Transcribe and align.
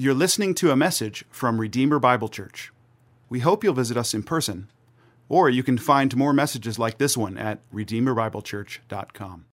You're 0.00 0.14
listening 0.14 0.54
to 0.54 0.70
a 0.70 0.76
message 0.76 1.24
from 1.28 1.60
Redeemer 1.60 1.98
Bible 1.98 2.28
Church. 2.28 2.72
We 3.28 3.40
hope 3.40 3.64
you'll 3.64 3.74
visit 3.74 3.96
us 3.96 4.14
in 4.14 4.22
person, 4.22 4.70
or 5.28 5.50
you 5.50 5.64
can 5.64 5.76
find 5.76 6.16
more 6.16 6.32
messages 6.32 6.78
like 6.78 6.98
this 6.98 7.16
one 7.16 7.36
at 7.36 7.68
redeemerbiblechurch.com. 7.72 9.46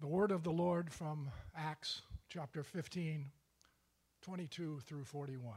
The 0.00 0.06
word 0.06 0.30
of 0.30 0.42
the 0.42 0.50
Lord 0.50 0.92
from 0.92 1.30
Acts 1.56 2.02
chapter 2.28 2.62
15, 2.62 3.24
22 4.20 4.80
through 4.86 5.04
41. 5.04 5.54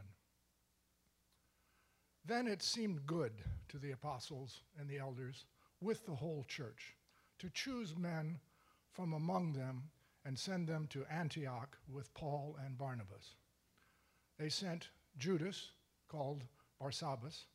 Then 2.23 2.47
it 2.47 2.63
seemed 2.63 3.05
good 3.05 3.33
to 3.67 3.77
the 3.77 3.91
apostles 3.91 4.61
and 4.79 4.89
the 4.89 4.99
elders 4.99 5.43
with 5.81 6.05
the 6.05 6.15
whole 6.15 6.45
church 6.47 6.95
to 7.39 7.49
choose 7.49 7.97
men 7.97 8.39
from 8.93 9.11
among 9.11 9.51
them 9.51 9.89
and 10.25 10.37
send 10.37 10.67
them 10.67 10.87
to 10.87 11.05
Antioch 11.09 11.77
with 11.91 12.13
Paul 12.13 12.57
and 12.65 12.77
Barnabas. 12.77 13.35
They 14.37 14.49
sent 14.49 14.89
Judas, 15.17 15.71
called 16.07 16.43
Barsabbas, 16.79 17.45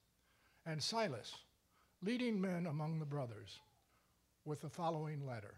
and 0.66 0.82
Silas, 0.82 1.34
leading 2.02 2.40
men 2.40 2.66
among 2.66 2.98
the 2.98 3.06
brothers, 3.06 3.58
with 4.44 4.60
the 4.60 4.68
following 4.68 5.26
letter. 5.26 5.54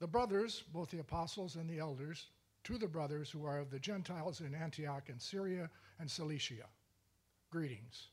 The 0.00 0.06
brothers, 0.06 0.64
both 0.72 0.90
the 0.90 0.98
apostles 0.98 1.56
and 1.56 1.68
the 1.68 1.78
elders, 1.78 2.26
to 2.64 2.78
the 2.78 2.88
brothers 2.88 3.30
who 3.30 3.44
are 3.44 3.58
of 3.58 3.70
the 3.70 3.78
Gentiles 3.78 4.40
in 4.40 4.54
Antioch 4.54 5.08
and 5.08 5.20
Syria 5.20 5.70
and 5.98 6.10
Cilicia, 6.10 6.66
greetings. 7.50 8.08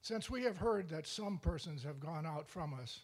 Since 0.00 0.30
we 0.30 0.42
have 0.44 0.56
heard 0.56 0.88
that 0.88 1.06
some 1.06 1.38
persons 1.38 1.82
have 1.82 2.00
gone 2.00 2.26
out 2.26 2.48
from 2.48 2.74
us 2.74 3.00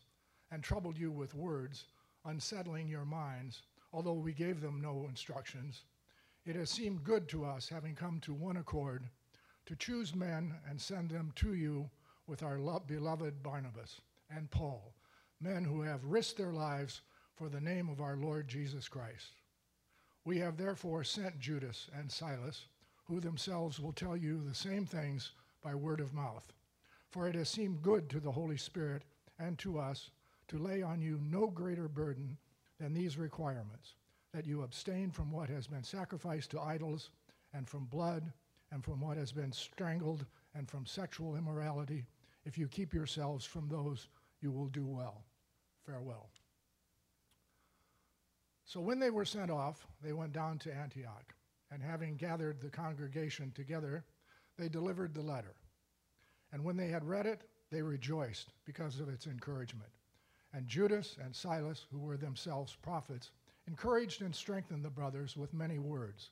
and 0.50 0.62
troubled 0.62 0.98
you 0.98 1.10
with 1.10 1.34
words, 1.34 1.86
unsettling 2.24 2.88
your 2.88 3.05
minds, 3.05 3.62
although 3.92 4.12
we 4.14 4.33
gave 4.33 4.60
them 4.60 4.80
no 4.80 5.06
instructions. 5.09 5.84
It 6.45 6.56
has 6.56 6.70
seemed 6.70 7.05
good 7.05 7.28
to 7.28 7.45
us, 7.45 7.69
having 7.69 7.95
come 7.95 8.20
to 8.20 8.34
one 8.34 8.59
accord, 8.59 9.09
to 9.66 9.77
choose 9.77 10.14
men 10.14 10.55
and 10.69 10.80
send 10.80 11.11
them 11.11 11.33
to 11.36 11.55
you 11.55 11.89
with 12.27 12.42
our 12.42 12.58
lo- 12.58 12.83
beloved 12.86 13.42
Barnabas 13.42 14.00
and 14.30 14.50
Paul, 14.50 14.95
men 15.41 15.64
who 15.64 15.83
have 15.83 16.05
risked 16.05 16.36
their 16.36 16.52
lives 16.52 17.02
for 17.34 17.48
the 17.48 17.61
name 17.61 17.89
of 17.89 18.00
our 18.00 18.17
Lord 18.17 18.48
Jesus 18.48 18.89
Christ. 18.89 19.33
We 20.25 20.39
have 20.39 20.56
therefore 20.56 21.05
sent 21.05 21.39
Judas 21.39 21.89
and 21.98 22.11
Silas, 22.11 22.67
who 23.05 23.20
themselves 23.20 23.78
will 23.78 23.92
tell 23.92 24.17
you 24.17 24.42
the 24.42 24.55
same 24.55 24.86
things 24.86 25.33
by 25.62 25.75
word 25.75 26.00
of 26.00 26.14
mouth. 26.14 26.52
For 27.11 27.28
it 27.28 27.34
has 27.34 27.48
seemed 27.48 27.83
good 27.83 28.08
to 28.11 28.20
the 28.20 28.33
Holy 28.33 28.56
Spirit 28.56 29.02
and 29.39 29.58
to 29.58 29.78
us 29.78 30.11
to 30.48 30.59
lay 30.59 30.83
on 30.83 31.00
you 31.00 31.19
no 31.23 31.48
greater 31.48 31.89
burden 31.89 32.37
than 32.78 32.92
these 32.92 33.17
requirements 33.17 33.95
that 34.33 34.47
you 34.47 34.62
abstain 34.62 35.11
from 35.11 35.31
what 35.31 35.48
has 35.48 35.67
been 35.67 35.84
sacrificed 35.84 36.51
to 36.51 36.61
idols, 36.61 37.11
and 37.53 37.69
from 37.69 37.84
blood, 37.84 38.33
and 38.73 38.84
from 38.84 39.01
what 39.01 39.17
has 39.17 39.31
been 39.31 39.53
strangled, 39.53 40.27
and 40.56 40.69
from 40.69 40.84
sexual 40.84 41.36
immorality. 41.36 42.05
If 42.45 42.59
you 42.59 42.67
keep 42.67 42.92
yourselves 42.92 43.45
from 43.45 43.69
those, 43.69 44.09
you 44.41 44.51
will 44.51 44.67
do 44.67 44.84
well. 44.84 45.23
Farewell. 45.86 46.31
So 48.64 48.81
when 48.81 48.98
they 48.98 49.11
were 49.11 49.25
sent 49.25 49.51
off, 49.51 49.86
they 50.03 50.12
went 50.12 50.33
down 50.33 50.58
to 50.61 50.75
Antioch, 50.75 51.33
and 51.70 51.83
having 51.83 52.17
gathered 52.17 52.61
the 52.61 52.70
congregation 52.70 53.53
together, 53.55 54.05
they 54.58 54.69
delivered 54.69 55.14
the 55.14 55.23
letter. 55.23 55.55
And 56.53 56.64
when 56.64 56.77
they 56.77 56.89
had 56.89 57.05
read 57.05 57.27
it, 57.27 57.42
they 57.70 57.83
rejoiced 57.83 58.53
because 58.64 58.98
of 58.98 59.08
its 59.08 59.27
encouragement. 59.27 59.91
And 60.55 60.69
Judas 60.69 61.16
and 61.20 61.34
Silas, 61.34 61.86
who 61.91 61.98
were 61.98 62.16
themselves 62.16 62.77
prophets, 62.80 63.33
encouraged 63.66 64.22
and 64.22 64.34
strengthened 64.34 64.84
the 64.84 64.91
brothers 64.91 65.36
with 65.36 65.52
many 65.52 65.78
words. 65.78 66.30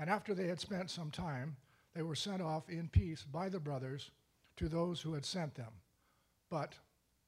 And 0.00 0.10
after 0.10 0.34
they 0.34 0.48
had 0.48 0.58
spent 0.58 0.90
some 0.90 1.12
time, 1.12 1.56
they 1.94 2.02
were 2.02 2.16
sent 2.16 2.42
off 2.42 2.68
in 2.68 2.88
peace 2.88 3.22
by 3.22 3.48
the 3.48 3.60
brothers 3.60 4.10
to 4.56 4.68
those 4.68 5.00
who 5.00 5.14
had 5.14 5.24
sent 5.24 5.54
them. 5.54 5.72
But 6.50 6.74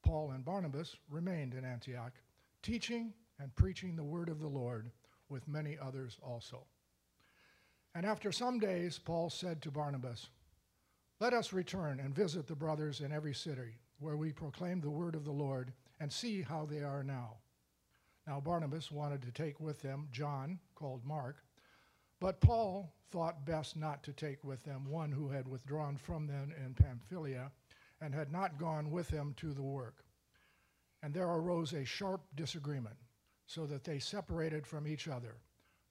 Paul 0.02 0.32
and 0.32 0.44
Barnabas 0.44 0.97
remained 1.09 1.54
in 1.54 1.64
Antioch, 1.64 2.14
teaching 2.62 3.12
and 3.38 3.54
preaching 3.54 3.94
the 3.94 4.03
word 4.03 4.28
of 4.28 4.41
the 4.41 4.48
Lord 4.48 4.91
with 5.28 5.47
many 5.47 5.78
others 5.80 6.19
also. 6.20 6.64
And 7.94 8.04
after 8.04 8.32
some 8.32 8.59
days, 8.59 8.98
Paul 8.98 9.30
said 9.30 9.62
to 9.62 9.70
Barnabas, 9.70 10.28
Let 11.20 11.32
us 11.32 11.53
return 11.53 12.00
and 12.00 12.12
visit 12.14 12.48
the 12.48 12.56
brothers 12.56 13.00
in 13.00 13.12
every 13.12 13.34
city 13.34 13.76
where 14.04 14.19
we 14.19 14.31
proclaim 14.32 14.81
the 14.81 14.91
word 14.91 15.15
of 15.15 15.25
the 15.25 15.32
Lord 15.32 15.72
and 15.98 16.12
see 16.12 16.42
how 16.42 16.66
they 16.66 16.82
are 16.82 17.03
now. 17.03 17.38
Now, 18.26 18.38
Barnabas 18.38 18.92
wanted 18.92 19.22
to 19.22 19.31
take 19.31 19.59
with 19.59 19.81
them 19.81 20.09
John, 20.12 20.59
called 20.75 21.06
Mark, 21.06 21.38
but 22.20 22.41
Paul 22.42 22.92
thought 23.10 23.47
best 23.47 23.76
not 23.76 24.03
to 24.04 24.12
take 24.12 24.44
with 24.44 24.62
them 24.62 24.91
one 24.91 25.10
who 25.10 25.31
had 25.31 25.48
withdrawn 25.48 25.97
from 25.97 26.26
them 26.26 26.53
in 26.62 26.75
Pamphylia 26.75 27.50
and 28.03 28.15
had 28.15 28.31
not 28.31 28.59
gone 28.59 28.91
with 28.91 29.09
them 29.09 29.34
to 29.38 29.54
the 29.54 29.62
work. 29.62 30.04
And 31.03 31.15
there 31.15 31.28
arose 31.28 31.72
a 31.72 31.84
sharp 31.84 32.22
disagreement, 32.34 32.97
so 33.47 33.66
that 33.66 33.84
they 33.84 33.98
separated 33.98 34.66
from 34.66 34.86
each 34.86 35.09
other. 35.09 35.36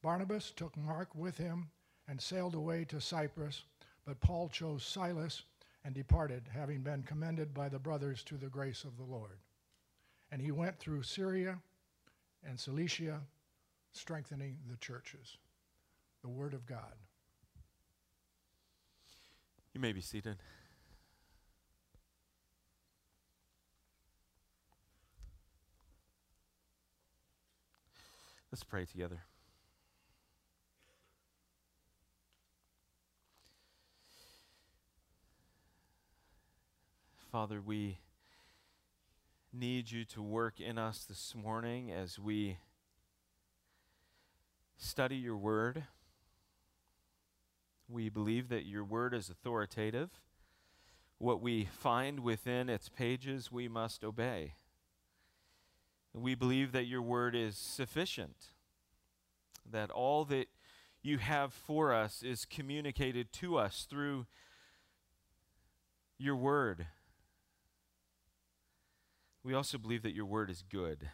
Barnabas 0.02 0.52
took 0.52 0.78
Mark 0.78 1.16
with 1.16 1.38
him 1.38 1.70
and 2.08 2.22
sailed 2.22 2.56
away 2.56 2.86
to 2.86 3.02
Cyprus, 3.02 3.64
but 4.06 4.20
Paul 4.20 4.50
chose 4.50 4.84
Silas 4.84 5.44
and 5.86 5.94
departed, 5.94 6.44
having 6.54 6.82
been 6.82 7.04
commended 7.04 7.54
by 7.54 7.70
the 7.70 7.80
brothers 7.80 8.24
to 8.24 8.36
the 8.36 8.48
grace 8.48 8.84
of 8.84 8.98
the 8.98 9.04
Lord. 9.04 9.40
And 10.32 10.42
he 10.42 10.52
went 10.52 10.80
through 10.80 11.04
Syria 11.04 11.58
and 12.48 12.60
Cilicia, 12.60 13.20
strengthening 13.92 14.58
the 14.70 14.78
churches. 14.78 15.38
The 16.22 16.30
Word 16.30 16.54
of 16.54 16.66
God. 16.66 16.96
You 19.74 19.82
may 19.82 19.92
be 19.92 20.02
seated. 20.02 20.38
Let's 28.52 28.64
pray 28.64 28.86
together. 28.86 29.24
Father, 37.34 37.60
we 37.60 37.98
need 39.52 39.90
you 39.90 40.06
to 40.06 40.22
work 40.22 40.60
in 40.60 40.78
us 40.78 41.04
this 41.04 41.34
morning 41.34 41.92
as 41.92 42.20
we 42.20 42.60
study 44.78 45.16
your 45.16 45.36
word. 45.36 45.86
We 47.90 48.08
believe 48.10 48.50
that 48.50 48.68
your 48.68 48.84
word 48.84 49.16
is 49.16 49.32
authoritative. 49.32 50.12
What 51.18 51.42
we 51.42 51.66
find 51.66 52.20
within 52.20 52.70
its 52.70 52.88
pages, 52.88 53.52
we 53.52 53.68
must 53.68 54.04
obey. 54.04 54.54
We 56.14 56.36
believe 56.36 56.72
that 56.74 56.86
your 56.86 57.02
word 57.02 57.36
is 57.36 57.58
sufficient, 57.58 58.50
that 59.68 59.90
all 59.90 60.24
that 60.26 60.50
you 61.02 61.18
have 61.18 61.52
for 61.52 61.96
us 61.96 62.22
is 62.22 62.46
communicated 62.46 63.34
to 63.34 63.58
us 63.58 63.88
through 63.90 64.28
your 66.20 66.36
word. 66.36 66.86
We 69.44 69.54
also 69.54 69.78
believe 69.78 70.04
that 70.04 70.16
your 70.16 70.26
word 70.26 70.50
is 70.50 70.64
good. 70.72 71.10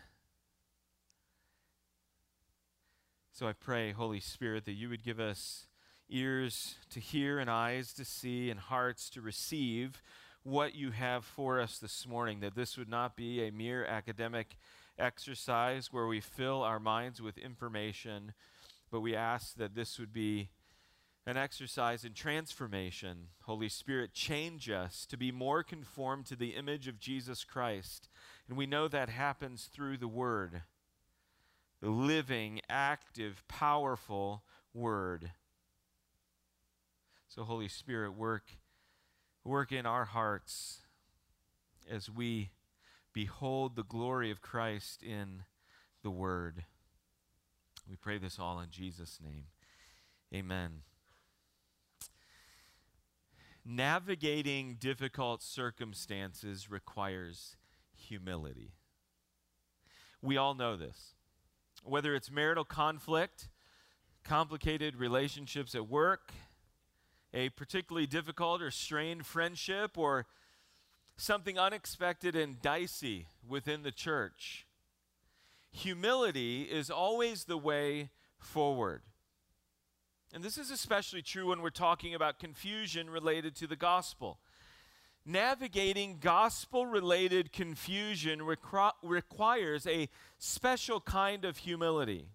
So 3.32 3.48
I 3.48 3.54
pray, 3.54 3.92
Holy 3.92 4.20
Spirit, 4.20 4.66
that 4.66 4.74
you 4.74 4.88
would 4.90 5.04
give 5.04 5.20
us 5.20 5.66
ears 6.10 6.76
to 6.92 7.00
hear 7.00 7.40
and 7.40 7.50
eyes 7.50 7.92
to 7.94 8.06
see 8.06 8.52
and 8.52 8.60
hearts 8.60 9.10
to 9.12 9.22
receive 9.22 10.04
what 10.44 10.76
you 10.76 10.92
have 10.92 11.26
for 11.26 11.60
us 11.60 11.80
this 11.80 12.06
morning, 12.08 12.40
that 12.42 12.56
this 12.56 12.78
would 12.78 12.90
not 12.90 13.16
be 13.16 13.48
a 13.48 13.52
mere 13.52 13.84
academic 13.84 14.58
exercise 14.98 15.92
where 15.92 16.06
we 16.06 16.20
fill 16.20 16.62
our 16.62 16.80
minds 16.80 17.22
with 17.22 17.38
information, 17.38 18.34
but 18.92 19.02
we 19.02 19.16
ask 19.16 19.56
that 19.56 19.74
this 19.74 19.98
would 19.98 20.14
be 20.14 20.50
an 21.30 21.38
exercise 21.38 22.04
in 22.04 22.14
transformation. 22.14 23.28
Holy 23.44 23.70
Spirit, 23.70 24.14
change 24.14 24.70
us 24.70 25.06
to 25.06 25.16
be 25.16 25.32
more 25.32 25.62
conformed 25.62 26.26
to 26.26 26.36
the 26.36 26.56
image 26.56 26.88
of 26.88 27.00
Jesus 27.00 27.44
Christ. 27.44 28.10
And 28.48 28.58
we 28.58 28.66
know 28.66 28.88
that 28.88 29.10
happens 29.10 29.70
through 29.72 29.98
the 29.98 30.08
Word, 30.08 30.64
the 31.82 31.90
living, 31.90 32.62
active, 32.68 33.44
powerful 33.48 34.44
Word. 34.74 35.32
So, 37.28 37.44
Holy 37.44 37.68
Spirit, 37.68 38.14
work, 38.14 38.46
work 39.44 39.72
in 39.72 39.86
our 39.86 40.06
hearts 40.06 40.80
as 41.90 42.10
we 42.10 42.50
behold 43.14 43.76
the 43.76 43.84
glory 43.84 44.32
of 44.32 44.42
Christ 44.42 45.04
in 45.04 45.44
the 46.02 46.12
Word. 46.12 46.66
We 47.88 47.96
pray 47.96 48.18
this 48.18 48.40
all 48.40 48.60
in 48.60 48.72
Jesus' 48.72 49.20
name. 49.24 49.46
Amen 50.34 50.82
navigating 53.70 54.78
difficult 54.80 55.44
circumstances 55.44 56.72
requires 56.72 57.56
humility. 57.96 58.72
We 60.22 60.38
all 60.38 60.56
know 60.56 60.76
this. 60.76 61.14
Whether 61.84 62.16
it's 62.16 62.32
marital 62.32 62.66
conflict, 62.66 63.48
complicated 64.24 64.96
relationships 64.96 65.76
at 65.76 65.88
work, 65.88 66.34
a 67.32 67.50
particularly 67.50 68.08
difficult 68.08 68.62
or 68.62 68.72
strained 68.72 69.26
friendship, 69.26 69.98
or 69.98 70.26
something 71.16 71.60
unexpected 71.60 72.36
and 72.36 72.60
dicey 72.62 73.28
within 73.48 73.84
the 73.84 73.92
church. 73.92 74.66
Humility 75.72 76.64
is 76.64 76.90
always 76.90 77.44
the 77.44 77.58
way 77.58 78.10
forward. 78.40 79.04
And 80.34 80.44
this 80.44 80.58
is 80.58 80.70
especially 80.70 81.22
true 81.24 81.48
when 81.48 81.62
we're 81.62 81.72
talking 81.72 82.14
about 82.14 82.40
confusion 82.40 83.10
related 83.10 83.56
to 83.58 83.68
the 83.68 83.76
gospel. 83.76 84.40
Navigating 85.26 86.18
gospel 86.20 86.86
related 86.86 87.52
confusion 87.52 88.40
requ- 88.40 88.94
requires 89.02 89.88
a 89.88 90.08
special 90.38 91.02
kind 91.02 91.46
of 91.46 91.58
humility. 91.58 92.28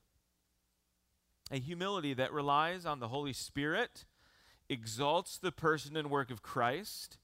A 1.50 1.58
humility 1.58 2.14
that 2.14 2.32
relies 2.32 2.84
on 2.84 2.98
the 2.98 3.08
Holy 3.08 3.32
Spirit, 3.32 4.04
exalts 4.68 5.38
the 5.38 5.52
person 5.52 5.96
and 5.96 6.10
work 6.10 6.30
of 6.30 6.42
Christ, 6.42 7.18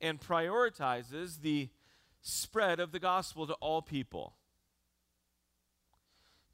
and 0.00 0.20
prioritizes 0.20 1.42
the 1.42 1.68
spread 2.22 2.80
of 2.80 2.92
the 2.92 2.98
gospel 2.98 3.46
to 3.46 3.54
all 3.54 3.82
people. 3.82 4.34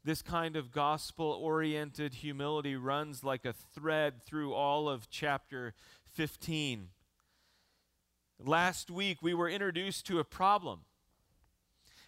This 0.05 0.21
kind 0.21 0.57
of 0.57 0.71
gospel 0.71 1.27
oriented 1.41 2.15
humility 2.15 2.75
runs 2.75 3.23
like 3.23 3.45
a 3.45 3.53
thread 3.53 4.25
through 4.25 4.53
all 4.53 4.89
of 4.89 5.09
chapter 5.09 5.73
15. 6.11 6.89
Last 8.37 8.91
week, 8.91 9.21
we 9.21 9.33
were 9.33 9.47
introduced 9.47 10.05
to 10.07 10.19
a 10.19 10.25
problem. 10.25 10.81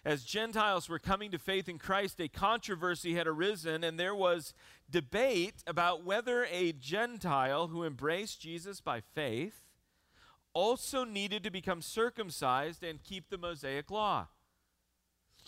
As 0.04 0.24
Gentiles 0.24 0.90
were 0.90 0.98
coming 0.98 1.30
to 1.30 1.38
faith 1.38 1.70
in 1.70 1.78
Christ, 1.78 2.20
a 2.20 2.28
controversy 2.28 3.14
had 3.14 3.26
arisen, 3.26 3.82
and 3.82 3.98
there 3.98 4.14
was 4.14 4.52
debate 4.90 5.64
about 5.66 6.04
whether 6.04 6.44
a 6.44 6.72
Gentile 6.72 7.68
who 7.68 7.82
embraced 7.82 8.42
Jesus 8.42 8.82
by 8.82 9.00
faith 9.00 9.62
also 10.52 11.04
needed 11.04 11.42
to 11.44 11.50
become 11.50 11.80
circumcised 11.80 12.84
and 12.84 13.02
keep 13.02 13.30
the 13.30 13.38
Mosaic 13.38 13.90
law. 13.90 14.28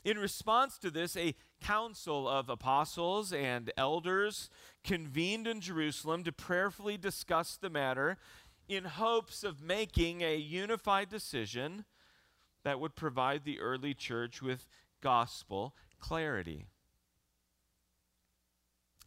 In 0.04 0.18
response 0.18 0.78
to 0.78 0.90
this, 0.90 1.16
a 1.16 1.34
council 1.60 2.28
of 2.28 2.48
apostles 2.48 3.32
and 3.32 3.72
elders 3.76 4.48
convened 4.84 5.46
in 5.46 5.60
Jerusalem 5.60 6.24
to 6.24 6.32
prayerfully 6.32 6.96
discuss 6.96 7.56
the 7.56 7.70
matter 7.70 8.16
in 8.68 8.84
hopes 8.84 9.42
of 9.42 9.62
making 9.62 10.22
a 10.22 10.36
unified 10.36 11.08
decision 11.08 11.84
that 12.64 12.78
would 12.78 12.94
provide 12.94 13.44
the 13.44 13.60
early 13.60 13.94
church 13.94 14.40
with 14.40 14.68
gospel 15.00 15.74
clarity. 15.98 16.66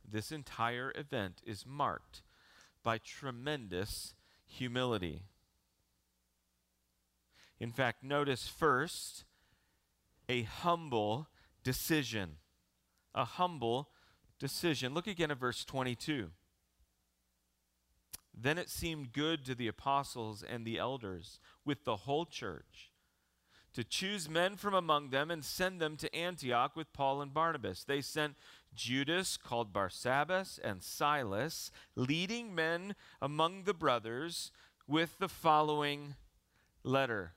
This 0.09 0.31
entire 0.31 0.91
event 0.95 1.41
is 1.45 1.65
marked 1.65 2.21
by 2.83 2.97
tremendous 2.97 4.13
humility. 4.45 5.23
In 7.59 7.71
fact, 7.71 8.03
notice 8.03 8.47
first 8.47 9.23
a 10.31 10.43
humble 10.43 11.27
decision. 11.61 12.37
A 13.13 13.25
humble 13.25 13.89
decision. 14.39 14.93
Look 14.93 15.07
again 15.07 15.29
at 15.29 15.37
verse 15.37 15.65
22. 15.65 16.29
Then 18.33 18.57
it 18.57 18.69
seemed 18.69 19.11
good 19.11 19.43
to 19.45 19.55
the 19.55 19.67
apostles 19.67 20.41
and 20.41 20.65
the 20.65 20.77
elders 20.77 21.41
with 21.65 21.83
the 21.83 21.97
whole 21.97 22.25
church 22.25 22.91
to 23.73 23.83
choose 23.83 24.29
men 24.29 24.55
from 24.55 24.73
among 24.73 25.09
them 25.09 25.29
and 25.29 25.43
send 25.43 25.81
them 25.81 25.97
to 25.97 26.15
Antioch 26.15 26.77
with 26.77 26.93
Paul 26.93 27.21
and 27.21 27.33
Barnabas. 27.33 27.83
They 27.83 27.99
sent 27.99 28.35
Judas, 28.73 29.35
called 29.35 29.73
Barsabbas, 29.73 30.59
and 30.63 30.81
Silas, 30.81 31.71
leading 31.97 32.55
men 32.55 32.95
among 33.21 33.63
the 33.63 33.73
brothers, 33.73 34.51
with 34.87 35.19
the 35.19 35.29
following 35.29 36.15
letter 36.83 37.33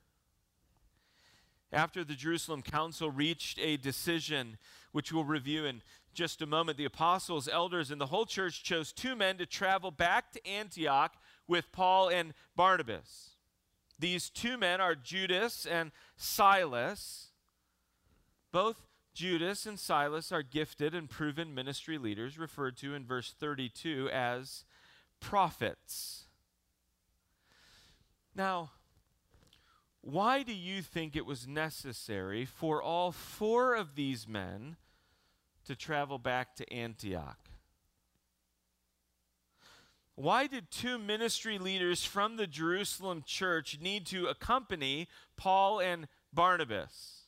after 1.75 2.05
the 2.05 2.15
Jerusalem 2.15 2.63
Council 2.63 3.11
reached 3.11 3.59
a 3.59 3.77
decision, 3.77 4.57
which 4.93 5.13
we'll 5.13 5.25
review 5.25 5.65
in 5.65 5.83
just 6.15 6.41
a 6.41 6.47
moment, 6.47 6.79
the 6.79 6.85
apostles, 6.85 7.49
elders, 7.49 7.91
and 7.91 8.01
the 8.01 8.07
whole 8.07 8.25
church 8.25 8.63
chose 8.63 8.93
two 8.93 9.17
men 9.17 9.37
to 9.39 9.47
travel 9.47 9.91
back 9.91 10.31
to 10.33 10.47
Antioch 10.47 11.13
with 11.49 11.73
Paul 11.73 12.09
and 12.09 12.33
Barnabas. 12.55 13.31
These 13.99 14.31
two 14.31 14.57
men 14.57 14.81
are 14.81 14.95
Judas 14.95 15.67
and 15.67 15.91
Silas. 16.17 17.33
Both 18.53 18.87
Judas 19.13 19.67
and 19.67 19.79
Silas 19.79 20.33
are 20.33 20.43
gifted 20.43 20.95
and 20.95 21.11
proven 21.11 21.55
ministry 21.55 21.99
leaders, 21.99 22.39
referred 22.39 22.77
to 22.79 22.95
in 22.95 23.05
verse 23.05 23.35
32 23.39 24.09
as 24.13 24.65
prophets. 25.21 26.25
Now, 28.35 28.71
why 30.05 30.43
do 30.43 30.53
you 30.53 30.83
think 30.83 31.17
it 31.17 31.25
was 31.25 31.49
necessary 31.49 32.45
for 32.45 32.83
all 32.83 33.11
four 33.11 33.75
of 33.75 33.95
these 33.95 34.29
men 34.29 34.77
to 35.65 35.75
travel 35.75 36.19
back 36.19 36.55
to 36.57 36.71
Antioch? 36.71 37.39
Why 40.15 40.47
did 40.47 40.71
two 40.71 40.99
ministry 40.99 41.57
leaders 41.57 42.05
from 42.05 42.37
the 42.37 42.47
Jerusalem 42.47 43.23
church 43.27 43.79
need 43.81 44.05
to 44.09 44.27
accompany 44.27 45.09
Paul 45.37 45.81
and 45.81 46.07
Barnabas? 46.35 47.23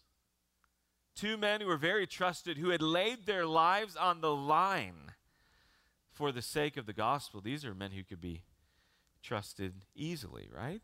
Two 1.15 1.39
men 1.39 1.63
who 1.63 1.69
were 1.69 1.79
very 1.79 2.07
trusted, 2.07 2.59
who 2.59 2.69
had 2.69 2.83
laid 2.83 3.25
their 3.25 3.47
lives 3.47 3.97
on 3.97 4.21
the 4.21 4.35
line 4.35 5.13
for 6.13 6.31
the 6.31 6.43
sake 6.43 6.77
of 6.77 6.85
the 6.85 6.93
gospel. 6.93 7.41
These 7.41 7.65
are 7.65 7.75
men 7.75 7.93
who 7.93 8.05
could 8.05 8.21
be 8.21 8.43
trusted 9.23 9.73
easily, 9.95 10.51
right? 10.55 10.83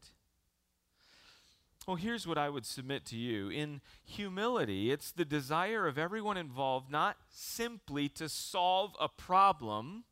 Well, 1.87 1.97
here's 1.97 2.27
what 2.27 2.39
I 2.39 2.49
would 2.49 2.65
submit 2.65 3.05
to 3.07 3.17
you. 3.17 3.49
In 3.49 3.81
humility, 4.05 4.93
it's 4.93 5.11
the 5.11 5.25
desire 5.25 5.89
of 5.89 5.99
everyone 5.99 6.37
involved 6.37 6.91
not 6.91 7.17
simply 7.29 8.09
to 8.11 8.29
solve 8.29 8.95
a 9.01 9.09
problem, 9.09 10.05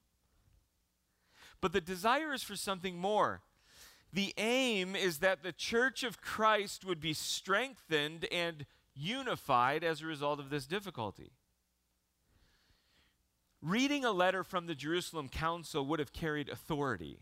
but 1.60 1.72
the 1.72 1.80
desire 1.80 2.32
is 2.32 2.42
for 2.42 2.56
something 2.56 2.98
more. 2.98 3.42
The 4.12 4.34
aim 4.36 4.96
is 4.96 5.18
that 5.18 5.44
the 5.44 5.52
church 5.52 6.02
of 6.02 6.20
Christ 6.20 6.84
would 6.84 7.00
be 7.00 7.12
strengthened 7.12 8.26
and 8.32 8.66
unified 8.94 9.84
as 9.84 10.02
a 10.02 10.06
result 10.06 10.40
of 10.40 10.50
this 10.50 10.66
difficulty. 10.66 11.30
Reading 13.62 14.04
a 14.04 14.10
letter 14.10 14.42
from 14.42 14.66
the 14.66 14.74
Jerusalem 14.74 15.28
Council 15.28 15.86
would 15.86 16.00
have 16.00 16.12
carried 16.12 16.48
authority 16.48 17.20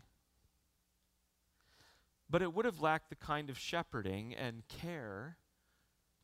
but 2.30 2.42
it 2.42 2.52
would 2.52 2.64
have 2.64 2.80
lacked 2.80 3.10
the 3.10 3.16
kind 3.16 3.50
of 3.50 3.58
shepherding 3.58 4.34
and 4.34 4.66
care 4.68 5.36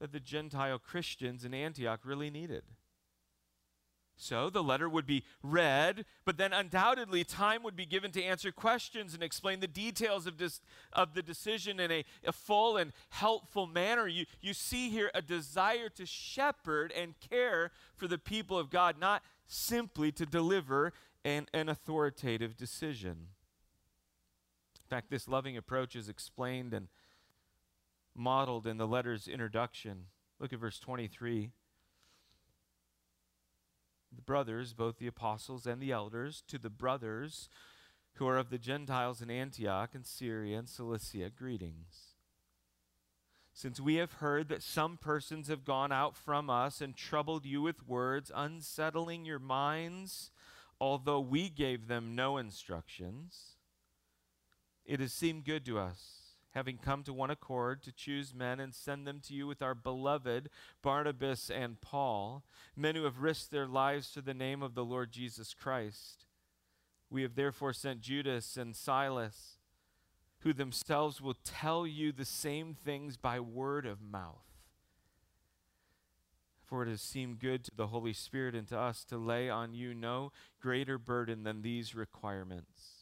that 0.00 0.12
the 0.12 0.20
Gentile 0.20 0.78
Christians 0.78 1.44
in 1.44 1.54
Antioch 1.54 2.00
really 2.04 2.30
needed. 2.30 2.64
So 4.16 4.49
the 4.49 4.62
letter 4.62 4.88
would 4.88 5.06
be 5.06 5.25
read, 5.42 6.04
but 6.25 6.37
then 6.37 6.52
undoubtedly 6.52 7.25
time 7.25 7.62
would 7.64 7.75
be 7.75 7.87
given 7.87 8.12
to 8.12 8.23
answer 8.23 8.52
questions 8.52 9.12
and 9.12 9.23
explain 9.23 9.58
the 9.58 9.66
details 9.66 10.26
of, 10.26 10.38
this, 10.38 10.61
of 10.92 11.14
the 11.14 11.23
decision 11.23 11.80
in 11.80 11.90
a, 11.90 12.04
a 12.25 12.32
full 12.32 12.76
and 12.76 12.92
helpful 13.08 13.66
manner. 13.66 14.06
You, 14.06 14.26
you 14.40 14.54
see 14.54 14.88
here 14.88 15.11
a 15.14 15.23
desire 15.23 15.88
to 15.90 16.06
shepherd 16.06 16.92
and 16.92 17.14
care 17.18 17.73
for 17.96 18.06
the 18.06 18.18
people 18.18 18.56
of 18.56 18.70
God, 18.70 19.00
not 19.00 19.23
simply 19.49 20.12
to 20.12 20.25
deliver 20.25 20.92
an, 21.25 21.46
an 21.52 21.68
authoritative 21.68 22.56
decision. 22.56 23.28
In 24.85 24.88
fact, 24.88 25.11
this 25.11 25.29
loving 25.29 25.57
approach 25.57 25.97
is 25.97 26.09
explained 26.09 26.75
and 26.75 26.88
modeled 28.14 28.67
in 28.67 28.76
the 28.76 28.87
letter's 28.87 29.26
introduction. 29.26 30.07
Look 30.38 30.53
at 30.53 30.59
verse 30.59 30.79
23. 30.79 31.50
The 34.14 34.23
brothers, 34.23 34.75
both 34.75 34.99
the 34.99 35.07
apostles 35.07 35.67
and 35.67 35.81
the 35.81 35.91
elders, 35.91 36.43
to 36.49 36.59
the 36.59 36.71
brothers 36.71 37.49
who 38.14 38.29
are 38.29 38.37
of 38.37 38.50
the 38.50 38.59
Gentiles 38.59 39.21
in 39.21 39.31
Antioch 39.31 39.91
and 39.95 40.07
Syria 40.07 40.59
and 40.59 40.69
Cilicia, 40.69 41.31
greetings. 41.31 42.14
Since 43.53 43.81
we 43.81 43.97
have 43.97 44.14
heard 44.14 44.49
that 44.49 44.62
some 44.62 44.97
persons 44.97 45.49
have 45.49 45.64
gone 45.64 45.93
out 45.93 46.17
from 46.17 46.50
us 46.50 46.81
and 46.81 46.97
troubled 46.97 47.45
you 47.47 47.62
with 47.62 47.87
words, 47.87 48.31
unsettling 48.35 49.25
your 49.25 49.38
minds, 49.38 50.31
although 50.81 51.21
we 51.21 51.49
gave 51.49 51.87
them 51.87 52.14
no 52.14 52.37
instructions, 52.37 53.53
it 54.85 55.00
has 55.00 55.12
seemed 55.12 55.45
good 55.45 55.64
to 55.67 55.79
us, 55.79 56.37
having 56.53 56.79
come 56.79 57.03
to 57.05 57.12
one 57.12 57.31
accord, 57.31 57.83
to 57.83 57.93
choose 57.93 58.35
men 58.35 58.61
and 58.61 58.75
send 58.75 59.07
them 59.07 59.21
to 59.21 59.35
you 59.35 59.47
with 59.47 59.62
our 59.62 59.75
beloved 59.75 60.50
Barnabas 60.83 61.50
and 61.50 61.81
Paul, 61.81 62.45
men 62.76 62.95
who 62.95 63.05
have 63.05 63.23
risked 63.23 63.50
their 63.50 63.67
lives 63.67 64.11
to 64.12 64.21
the 64.21 64.35
name 64.35 64.62
of 64.62 64.75
the 64.75 64.85
Lord 64.85 65.11
Jesus 65.11 65.55
Christ. 65.55 66.26
We 67.11 67.23
have 67.23 67.35
therefore 67.35 67.73
sent 67.73 68.00
Judas 68.00 68.57
and 68.57 68.76
Silas, 68.76 69.59
who 70.41 70.53
themselves 70.53 71.21
will 71.21 71.37
tell 71.45 71.87
you 71.87 72.12
the 72.12 72.25
same 72.25 72.75
things 72.75 73.17
by 73.17 73.41
word 73.41 73.87
of 73.87 74.03
mouth. 74.03 74.45
For 76.64 76.83
it 76.83 76.88
has 76.88 77.00
seemed 77.00 77.41
good 77.41 77.64
to 77.64 77.71
the 77.75 77.88
Holy 77.88 78.12
Spirit 78.12 78.55
and 78.55 78.67
to 78.69 78.79
us 78.79 79.05
to 79.05 79.17
lay 79.17 79.49
on 79.49 79.75
you 79.75 79.95
no 79.95 80.33
greater 80.61 80.99
burden 80.99 81.45
than 81.45 81.62
these 81.62 81.95
requirements. 81.95 82.93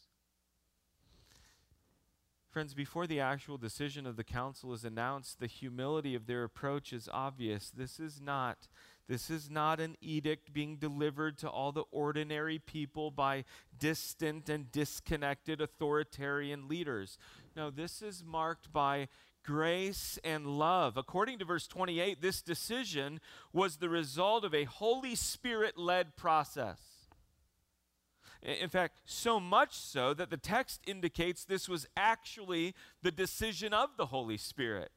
Friends, 2.53 2.75
before 2.75 3.07
the 3.07 3.19
actual 3.19 3.57
decision 3.57 4.05
of 4.05 4.15
the 4.15 4.23
council 4.23 4.73
is 4.73 4.85
announced, 4.85 5.39
the 5.39 5.47
humility 5.47 6.13
of 6.13 6.27
their 6.27 6.43
approach 6.43 6.93
is 6.93 7.09
obvious. 7.11 7.71
This 7.75 7.99
is 7.99 8.21
not 8.21 8.67
this 9.07 9.31
is 9.31 9.49
not 9.49 9.79
an 9.79 9.97
edict 9.99 10.53
being 10.53 10.77
delivered 10.77 11.39
to 11.39 11.49
all 11.49 11.71
the 11.71 11.85
ordinary 11.91 12.59
people 12.59 13.09
by 13.09 13.43
distant 13.77 14.49
and 14.49 14.71
disconnected 14.71 15.61
authoritarian 15.61 16.67
leaders. 16.67 17.17
No, 17.55 17.71
this 17.71 18.03
is 18.03 18.23
marked 18.23 18.71
by 18.71 19.07
grace 19.43 20.19
and 20.23 20.45
love. 20.45 20.95
According 20.95 21.39
to 21.39 21.45
verse 21.45 21.65
28, 21.65 22.21
this 22.21 22.43
decision 22.43 23.19
was 23.51 23.77
the 23.77 23.89
result 23.89 24.45
of 24.45 24.53
a 24.53 24.65
Holy 24.65 25.15
Spirit 25.15 25.75
led 25.75 26.15
process. 26.15 26.92
In 28.43 28.67
fact, 28.67 28.99
so 29.05 29.39
much 29.39 29.73
so 29.73 30.13
that 30.13 30.29
the 30.29 30.37
text 30.37 30.81
indicates 30.85 31.45
this 31.45 31.69
was 31.69 31.87
actually 31.95 32.75
the 33.01 33.11
decision 33.11 33.73
of 33.73 33.95
the 33.95 34.07
Holy 34.07 34.35
Spirit. 34.35 34.91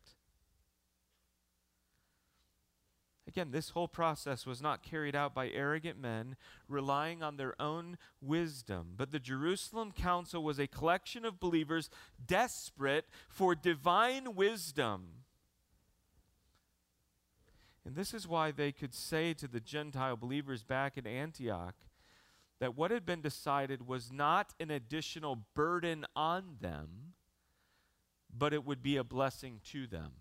Again, 3.29 3.53
this 3.53 3.71
whole 3.71 3.87
process 3.87 4.47
was 4.47 4.61
not 4.61 4.83
carried 4.83 5.15
out 5.15 5.33
by 5.35 5.49
arrogant 5.49 6.01
men 6.01 6.37
relying 6.69 7.23
on 7.23 7.37
their 7.37 7.61
own 7.61 7.99
wisdom, 8.21 8.95
but 8.97 9.13
the 9.13 9.21
Jerusalem 9.21 9.93
Council 9.93 10.43
was 10.43 10.59
a 10.59 10.67
collection 10.67 11.25
of 11.25 11.39
believers 11.39 11.89
desperate 12.25 13.07
for 13.29 13.55
divine 13.55 14.35
wisdom. 14.35 15.25
And 17.85 17.95
this 17.95 18.13
is 18.13 18.27
why 18.27 18.51
they 18.51 18.73
could 18.73 18.95
say 18.95 19.35
to 19.35 19.47
the 19.47 19.61
Gentile 19.61 20.17
believers 20.17 20.65
back 20.65 20.97
in 20.97 21.07
Antioch 21.07 21.75
that 22.61 22.77
what 22.77 22.91
had 22.91 23.05
been 23.05 23.21
decided 23.21 23.87
was 23.87 24.11
not 24.11 24.55
an 24.59 24.71
additional 24.71 25.45
burden 25.55 26.07
on 26.15 26.57
them, 26.61 27.15
but 28.37 28.53
it 28.53 28.65
would 28.65 28.83
be 28.83 28.97
a 28.97 29.05
blessing 29.05 29.61
to 29.73 29.87
them. 29.87 30.13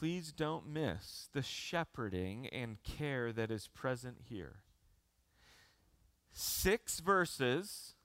please 0.00 0.32
don't 0.32 0.66
miss 0.66 1.28
the 1.34 1.42
shepherding 1.42 2.46
and 2.46 2.82
care 2.82 3.34
that 3.34 3.50
is 3.50 3.68
present 3.68 4.16
here. 4.30 4.60
Six 6.32 7.00
verses. 7.00 7.96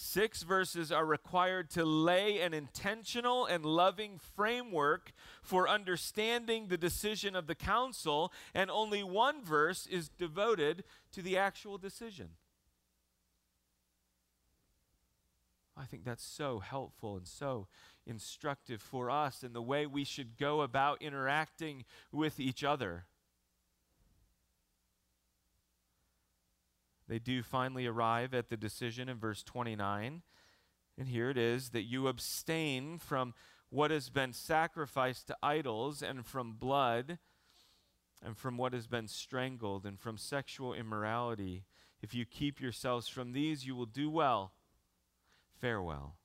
Six 0.00 0.44
verses 0.44 0.92
are 0.92 1.04
required 1.04 1.70
to 1.70 1.84
lay 1.84 2.40
an 2.40 2.54
intentional 2.54 3.46
and 3.46 3.64
loving 3.64 4.20
framework 4.36 5.10
for 5.42 5.68
understanding 5.68 6.68
the 6.68 6.78
decision 6.78 7.34
of 7.34 7.48
the 7.48 7.56
council, 7.56 8.32
and 8.54 8.70
only 8.70 9.02
one 9.02 9.42
verse 9.42 9.88
is 9.88 10.08
devoted 10.08 10.84
to 11.10 11.20
the 11.20 11.36
actual 11.36 11.78
decision. 11.78 12.28
I 15.76 15.84
think 15.84 16.04
that's 16.04 16.24
so 16.24 16.60
helpful 16.60 17.16
and 17.16 17.26
so 17.26 17.66
instructive 18.06 18.80
for 18.80 19.10
us 19.10 19.42
in 19.42 19.52
the 19.52 19.60
way 19.60 19.84
we 19.84 20.04
should 20.04 20.36
go 20.36 20.60
about 20.60 21.02
interacting 21.02 21.84
with 22.12 22.38
each 22.38 22.62
other. 22.62 23.06
They 27.08 27.18
do 27.18 27.42
finally 27.42 27.86
arrive 27.86 28.34
at 28.34 28.48
the 28.48 28.56
decision 28.56 29.08
in 29.08 29.18
verse 29.18 29.42
29. 29.42 30.22
And 30.98 31.08
here 31.08 31.30
it 31.30 31.38
is 31.38 31.70
that 31.70 31.84
you 31.84 32.06
abstain 32.06 32.98
from 32.98 33.34
what 33.70 33.90
has 33.90 34.10
been 34.10 34.32
sacrificed 34.32 35.26
to 35.28 35.36
idols 35.42 36.02
and 36.02 36.24
from 36.26 36.54
blood 36.54 37.18
and 38.22 38.36
from 38.36 38.56
what 38.56 38.72
has 38.72 38.86
been 38.86 39.08
strangled 39.08 39.86
and 39.86 39.98
from 39.98 40.18
sexual 40.18 40.74
immorality. 40.74 41.64
If 42.02 42.14
you 42.14 42.24
keep 42.24 42.60
yourselves 42.60 43.08
from 43.08 43.32
these, 43.32 43.66
you 43.66 43.74
will 43.74 43.86
do 43.86 44.10
well. 44.10 44.52
Farewell. 45.60 46.16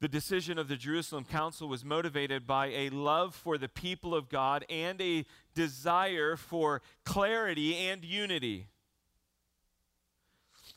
The 0.00 0.08
decision 0.08 0.58
of 0.58 0.68
the 0.68 0.76
Jerusalem 0.76 1.24
Council 1.24 1.68
was 1.68 1.84
motivated 1.84 2.46
by 2.46 2.66
a 2.66 2.90
love 2.90 3.34
for 3.34 3.56
the 3.56 3.68
people 3.68 4.14
of 4.14 4.28
God 4.28 4.64
and 4.68 5.00
a 5.00 5.24
desire 5.54 6.36
for 6.36 6.82
clarity 7.04 7.74
and 7.76 8.04
unity. 8.04 8.68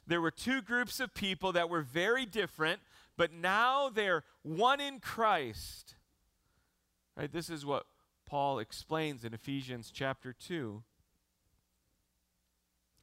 There 0.07 0.21
were 0.21 0.31
two 0.31 0.61
groups 0.61 0.99
of 1.01 1.13
people 1.13 1.51
that 1.51 1.69
were 1.69 1.81
very 1.81 2.25
different, 2.25 2.79
but 3.17 3.33
now 3.33 3.89
they're 3.89 4.23
one 4.41 4.79
in 4.79 4.99
Christ. 4.99 5.95
Right? 7.17 7.31
This 7.31 7.49
is 7.49 7.65
what 7.65 7.85
Paul 8.25 8.59
explains 8.59 9.25
in 9.25 9.33
Ephesians 9.33 9.91
chapter 9.93 10.33
2. 10.33 10.83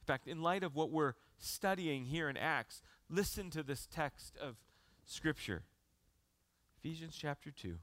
In 0.01 0.05
fact, 0.05 0.27
in 0.27 0.41
light 0.41 0.63
of 0.63 0.75
what 0.75 0.91
we're 0.91 1.13
studying 1.37 2.05
here 2.05 2.29
in 2.29 2.37
Acts, 2.37 2.81
listen 3.09 3.49
to 3.51 3.61
this 3.61 3.87
text 3.91 4.37
of 4.37 4.55
Scripture. 5.03 5.63
Ephesians 6.79 7.15
chapter 7.19 7.51
2, 7.51 7.77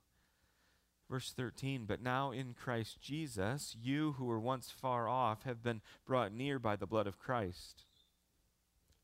verse 1.10 1.32
13. 1.36 1.84
But 1.86 2.00
now 2.00 2.30
in 2.30 2.54
Christ 2.54 3.00
Jesus, 3.00 3.76
you 3.80 4.12
who 4.18 4.24
were 4.24 4.40
once 4.40 4.70
far 4.70 5.08
off 5.08 5.42
have 5.42 5.62
been 5.62 5.80
brought 6.06 6.32
near 6.32 6.58
by 6.58 6.76
the 6.76 6.86
blood 6.86 7.06
of 7.06 7.18
Christ. 7.18 7.84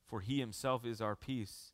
For 0.08 0.20
he 0.20 0.40
himself 0.40 0.86
is 0.86 1.00
our 1.00 1.14
peace, 1.14 1.72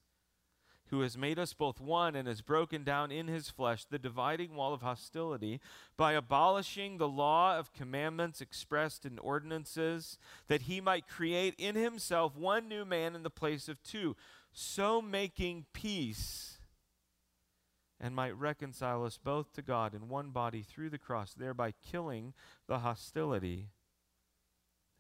who 0.89 1.01
has 1.01 1.17
made 1.17 1.39
us 1.39 1.53
both 1.53 1.81
one 1.81 2.17
and 2.17 2.27
has 2.27 2.43
broken 2.43 2.83
down 2.83 3.13
in 3.13 3.29
his 3.29 3.49
flesh 3.49 3.85
the 3.85 3.99
dividing 3.99 4.57
wall 4.57 4.75
of 4.75 4.83
hostility 4.83 5.61
by 5.97 6.13
abolishing 6.13 6.99
the 6.99 7.09
law 7.09 7.57
of 7.57 7.73
commandments 7.73 8.41
expressed 8.41 9.07
in 9.07 9.19
ordinances, 9.21 10.19
that 10.49 10.63
he 10.63 10.81
might 10.81 11.09
create 11.09 11.55
in 11.59 11.77
himself 11.77 12.37
one 12.37 12.69
new 12.69 12.85
man 12.85 13.15
in 13.15 13.23
the 13.23 13.31
place 13.31 13.69
of 13.69 13.83
two, 13.85 14.17
so 14.53 15.01
making 15.01 15.67
peace 15.73 16.59
and 18.01 18.15
might 18.15 18.37
reconcile 18.37 19.05
us 19.05 19.19
both 19.23 19.53
to 19.53 19.63
God 19.63 19.95
in 19.95 20.09
one 20.09 20.31
body 20.31 20.63
through 20.63 20.91
the 20.91 20.99
cross, 20.99 21.33
thereby 21.33 21.73
killing 21.91 22.35
the 22.67 22.81
hostility. 22.81 23.69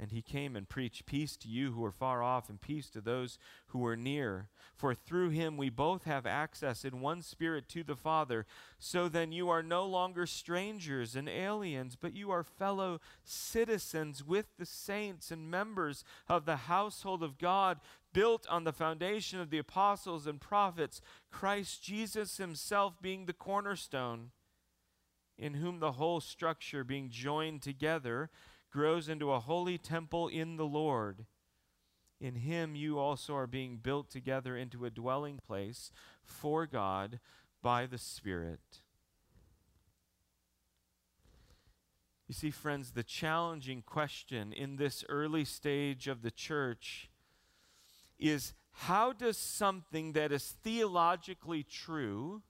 And 0.04 0.12
he 0.12 0.20
came 0.20 0.54
and 0.54 0.68
preached 0.68 1.06
peace 1.06 1.34
to 1.38 1.48
you 1.48 1.72
who 1.72 1.82
are 1.82 1.90
far 1.90 2.22
off 2.22 2.50
and 2.50 2.60
peace 2.60 2.90
to 2.90 3.00
those 3.00 3.38
who 3.68 3.86
are 3.86 3.96
near. 3.96 4.50
For 4.76 4.94
through 4.94 5.30
him 5.30 5.56
we 5.56 5.70
both 5.70 6.04
have 6.04 6.26
access 6.26 6.84
in 6.84 7.00
one 7.00 7.22
spirit 7.22 7.70
to 7.70 7.82
the 7.82 7.96
Father. 7.96 8.44
So 8.78 9.08
then 9.08 9.32
you 9.32 9.48
are 9.48 9.62
no 9.62 9.86
longer 9.86 10.26
strangers 10.26 11.16
and 11.16 11.26
aliens, 11.26 11.96
but 11.98 12.12
you 12.12 12.30
are 12.30 12.44
fellow 12.44 13.00
citizens 13.24 14.22
with 14.22 14.44
the 14.58 14.66
saints 14.66 15.30
and 15.30 15.50
members 15.50 16.04
of 16.28 16.44
the 16.44 16.56
household 16.56 17.22
of 17.22 17.38
God, 17.38 17.80
built 18.12 18.46
on 18.50 18.64
the 18.64 18.74
foundation 18.74 19.40
of 19.40 19.48
the 19.48 19.56
apostles 19.56 20.26
and 20.26 20.38
prophets, 20.38 21.00
Christ 21.32 21.82
Jesus 21.82 22.36
himself 22.36 23.00
being 23.00 23.24
the 23.24 23.32
cornerstone, 23.32 24.32
in 25.38 25.54
whom 25.54 25.80
the 25.80 25.92
whole 25.92 26.20
structure 26.20 26.84
being 26.84 27.08
joined 27.08 27.62
together 27.62 28.28
grows 28.74 29.08
into 29.08 29.30
a 29.30 29.38
holy 29.38 29.78
temple 29.78 30.26
in 30.26 30.56
the 30.56 30.66
Lord. 30.66 31.26
In 32.20 32.34
him 32.34 32.74
you 32.74 32.98
also 32.98 33.36
are 33.36 33.46
being 33.46 33.76
built 33.76 34.10
together 34.10 34.56
into 34.56 34.84
a 34.84 34.90
dwelling 34.90 35.38
place 35.46 35.92
for 36.24 36.66
God 36.66 37.20
by 37.62 37.86
the 37.86 37.98
Spirit. 37.98 38.80
You 42.26 42.34
see, 42.34 42.50
friends, 42.50 42.92
the 42.92 43.04
challenging 43.04 43.82
question 43.82 44.52
in 44.52 44.74
this 44.74 45.04
early 45.08 45.44
stage 45.44 46.08
of 46.08 46.22
the 46.22 46.32
church 46.32 47.10
is 48.18 48.54
how 48.72 49.12
does 49.12 49.36
something 49.36 50.14
that 50.14 50.32
is 50.32 50.56
theologically 50.64 51.62
true 51.62 52.42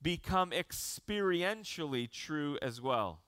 become 0.00 0.50
experientially 0.52 2.10
true 2.10 2.56
as 2.62 2.80
well? 2.80 3.20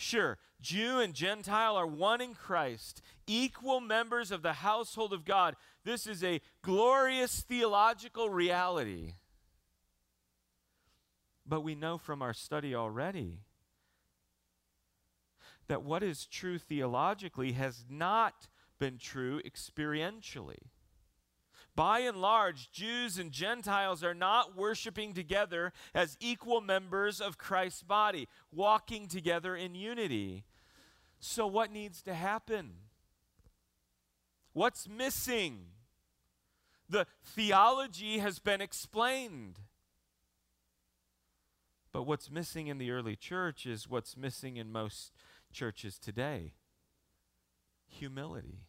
Sure, 0.00 0.38
Jew 0.60 1.00
and 1.00 1.12
Gentile 1.12 1.74
are 1.74 1.84
one 1.84 2.20
in 2.20 2.32
Christ, 2.32 3.02
equal 3.26 3.80
members 3.80 4.30
of 4.30 4.42
the 4.42 4.52
household 4.52 5.12
of 5.12 5.24
God. 5.24 5.56
This 5.82 6.06
is 6.06 6.22
a 6.22 6.40
glorious 6.62 7.40
theological 7.40 8.30
reality. 8.30 9.14
But 11.44 11.62
we 11.62 11.74
know 11.74 11.98
from 11.98 12.22
our 12.22 12.32
study 12.32 12.76
already 12.76 13.40
that 15.66 15.82
what 15.82 16.04
is 16.04 16.26
true 16.26 16.58
theologically 16.58 17.52
has 17.52 17.84
not 17.90 18.46
been 18.78 18.98
true 18.98 19.42
experientially. 19.42 20.68
By 21.78 22.00
and 22.00 22.20
large, 22.20 22.72
Jews 22.72 23.18
and 23.18 23.30
Gentiles 23.30 24.02
are 24.02 24.12
not 24.12 24.56
worshiping 24.56 25.14
together 25.14 25.72
as 25.94 26.16
equal 26.18 26.60
members 26.60 27.20
of 27.20 27.38
Christ's 27.38 27.84
body, 27.84 28.26
walking 28.50 29.06
together 29.06 29.54
in 29.54 29.76
unity. 29.76 30.42
So, 31.20 31.46
what 31.46 31.70
needs 31.70 32.02
to 32.02 32.14
happen? 32.14 32.72
What's 34.54 34.88
missing? 34.88 35.66
The 36.88 37.06
theology 37.24 38.18
has 38.18 38.40
been 38.40 38.60
explained. 38.60 39.60
But 41.92 42.08
what's 42.08 42.28
missing 42.28 42.66
in 42.66 42.78
the 42.78 42.90
early 42.90 43.14
church 43.14 43.66
is 43.66 43.88
what's 43.88 44.16
missing 44.16 44.56
in 44.56 44.72
most 44.72 45.12
churches 45.52 45.96
today 45.96 46.54
humility. 47.86 48.67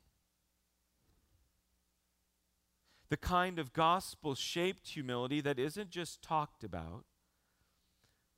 The 3.09 3.17
kind 3.17 3.57
of 3.59 3.73
gospel 3.73 4.35
shaped 4.35 4.89
humility 4.89 5.41
that 5.41 5.57
isn't 5.57 5.89
just 5.89 6.21
talked 6.21 6.63
about, 6.63 7.05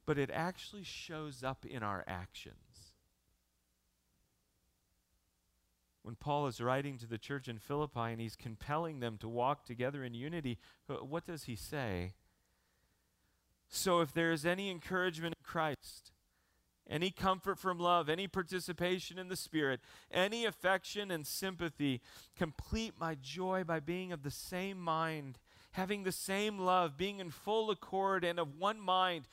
but 0.06 0.18
it 0.18 0.32
actually 0.34 0.84
shows 0.84 1.44
up 1.44 1.66
in 1.66 1.84
our 1.84 2.04
actions. 2.08 2.94
When 6.04 6.16
Paul 6.16 6.48
is 6.48 6.60
writing 6.60 6.98
to 6.98 7.06
the 7.06 7.18
church 7.18 7.48
in 7.48 7.60
Philippi 7.60 8.00
and 8.00 8.20
he's 8.20 8.36
compelling 8.36 9.01
them 9.01 9.18
to 9.20 9.28
walk 9.30 9.66
together 9.66 10.04
in 10.04 10.13
unity, 10.13 10.58
what 10.88 11.28
does 11.28 11.44
he 11.44 11.56
say? 11.56 12.13
So 13.70 14.00
if 14.00 14.13
there 14.13 14.32
is 14.32 14.46
any 14.46 14.72
encouragement 14.72 15.36
in 15.38 15.44
Christ, 15.44 16.12
any 16.90 17.12
comfort 17.12 17.58
from 17.58 17.80
love, 17.80 18.10
any 18.10 18.28
participation 18.28 19.18
in 19.18 19.30
the 19.30 19.36
Spirit, 19.36 19.80
any 20.12 20.46
affection 20.46 21.12
and 21.12 21.26
sympathy, 21.26 22.02
complete 22.36 22.94
my 23.00 23.16
joy 23.22 23.64
by 23.64 23.80
being 23.80 24.12
of 24.12 24.24
the 24.24 24.32
same 24.32 24.80
mind, 24.80 25.40
having 25.74 26.04
the 26.04 26.12
same 26.12 26.60
love, 26.60 26.98
being 26.98 27.20
in 27.20 27.30
full 27.32 27.72
accord 27.72 28.24
and 28.24 28.40
of 28.40 28.58
one 28.58 28.80
mind. 28.80 29.28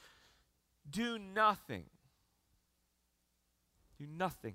Do 0.88 1.18
nothing. 1.18 1.86
Do 3.98 4.06
nothing 4.06 4.54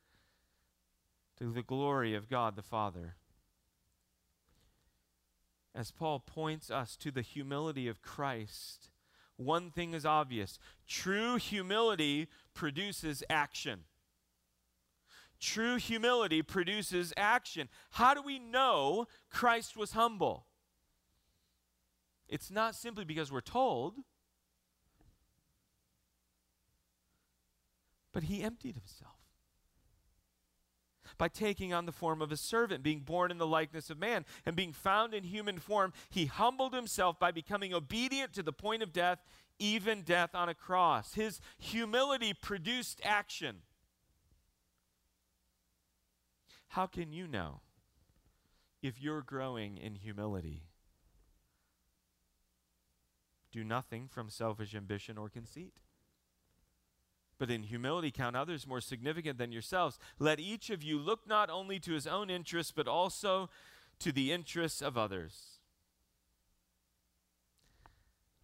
to 1.41 1.51
the 1.51 1.63
glory 1.63 2.13
of 2.13 2.29
God 2.29 2.55
the 2.55 2.61
Father. 2.61 3.15
As 5.73 5.89
Paul 5.89 6.19
points 6.19 6.69
us 6.69 6.95
to 6.97 7.09
the 7.09 7.23
humility 7.23 7.87
of 7.87 8.03
Christ, 8.03 8.89
one 9.37 9.71
thing 9.71 9.95
is 9.95 10.05
obvious 10.05 10.59
true 10.87 11.37
humility 11.37 12.27
produces 12.53 13.23
action. 13.27 13.85
True 15.39 15.77
humility 15.77 16.43
produces 16.43 17.11
action. 17.17 17.69
How 17.91 18.13
do 18.13 18.21
we 18.21 18.37
know 18.37 19.07
Christ 19.31 19.75
was 19.75 19.93
humble? 19.93 20.45
It's 22.27 22.51
not 22.51 22.75
simply 22.75 23.03
because 23.03 23.31
we're 23.31 23.41
told, 23.41 23.95
but 28.13 28.23
he 28.23 28.43
emptied 28.43 28.75
himself 28.75 29.20
by 31.21 31.27
taking 31.27 31.71
on 31.71 31.85
the 31.85 31.91
form 31.91 32.19
of 32.19 32.31
a 32.31 32.35
servant, 32.35 32.81
being 32.81 33.01
born 33.01 33.29
in 33.29 33.37
the 33.37 33.45
likeness 33.45 33.91
of 33.91 33.99
man, 33.99 34.25
and 34.43 34.55
being 34.55 34.73
found 34.73 35.13
in 35.13 35.23
human 35.23 35.59
form, 35.59 35.93
he 36.09 36.25
humbled 36.25 36.73
himself 36.73 37.19
by 37.19 37.29
becoming 37.29 37.75
obedient 37.75 38.33
to 38.33 38.41
the 38.41 38.51
point 38.51 38.81
of 38.81 38.91
death, 38.91 39.19
even 39.59 40.01
death 40.01 40.33
on 40.33 40.49
a 40.49 40.55
cross. 40.55 41.13
His 41.13 41.39
humility 41.59 42.33
produced 42.33 43.01
action. 43.03 43.57
How 46.69 46.87
can 46.87 47.13
you 47.13 47.27
know 47.27 47.61
if 48.81 48.99
you're 48.99 49.21
growing 49.21 49.77
in 49.77 49.93
humility? 49.93 50.63
Do 53.51 53.63
nothing 53.63 54.07
from 54.07 54.31
selfish 54.31 54.73
ambition 54.73 55.19
or 55.19 55.29
conceit 55.29 55.73
but 57.41 57.49
in 57.49 57.63
humility 57.63 58.11
count 58.11 58.35
others 58.35 58.67
more 58.67 58.79
significant 58.79 59.39
than 59.39 59.51
yourselves. 59.51 59.97
Let 60.19 60.39
each 60.39 60.69
of 60.69 60.83
you 60.83 60.99
look 60.99 61.27
not 61.27 61.49
only 61.49 61.79
to 61.79 61.93
his 61.93 62.05
own 62.05 62.29
interests, 62.29 62.71
but 62.71 62.87
also 62.87 63.49
to 63.97 64.11
the 64.11 64.31
interests 64.31 64.79
of 64.79 64.95
others. 64.95 65.57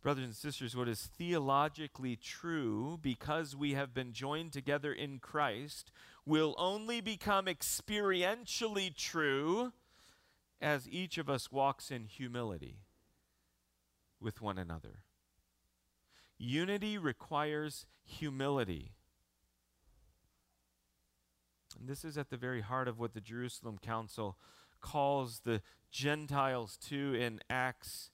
Brothers 0.02 0.24
and 0.24 0.36
sisters, 0.36 0.76
what 0.76 0.88
is 0.88 1.12
theologically 1.16 2.16
true 2.16 2.98
because 3.00 3.56
we 3.56 3.76
have 3.76 3.94
been 3.94 4.14
joined 4.14 4.52
together 4.52 4.92
in 4.92 5.20
Christ 5.20 5.92
will 6.26 6.56
only 6.58 7.00
become 7.00 7.46
experientially 7.46 8.96
true 8.96 9.74
as 10.60 10.90
each 10.90 11.20
of 11.20 11.30
us 11.30 11.52
walks 11.52 11.92
in 11.92 12.06
humility 12.06 12.80
with 14.20 14.42
one 14.42 14.58
another. 14.58 15.04
Unity 16.38 16.98
requires 16.98 17.86
humility. 18.04 18.94
And 21.80 21.88
this 21.88 22.06
is 22.06 22.18
at 22.18 22.30
the 22.30 22.38
very 22.38 22.62
heart 22.62 22.88
of 22.88 23.00
what 23.00 23.14
the 23.14 23.22
Jerusalem 23.22 23.78
Council 23.78 24.38
calls 24.82 25.42
the 25.44 25.62
Gentiles 25.92 26.78
to 26.90 27.14
in 27.14 27.40
Acts 27.50 28.12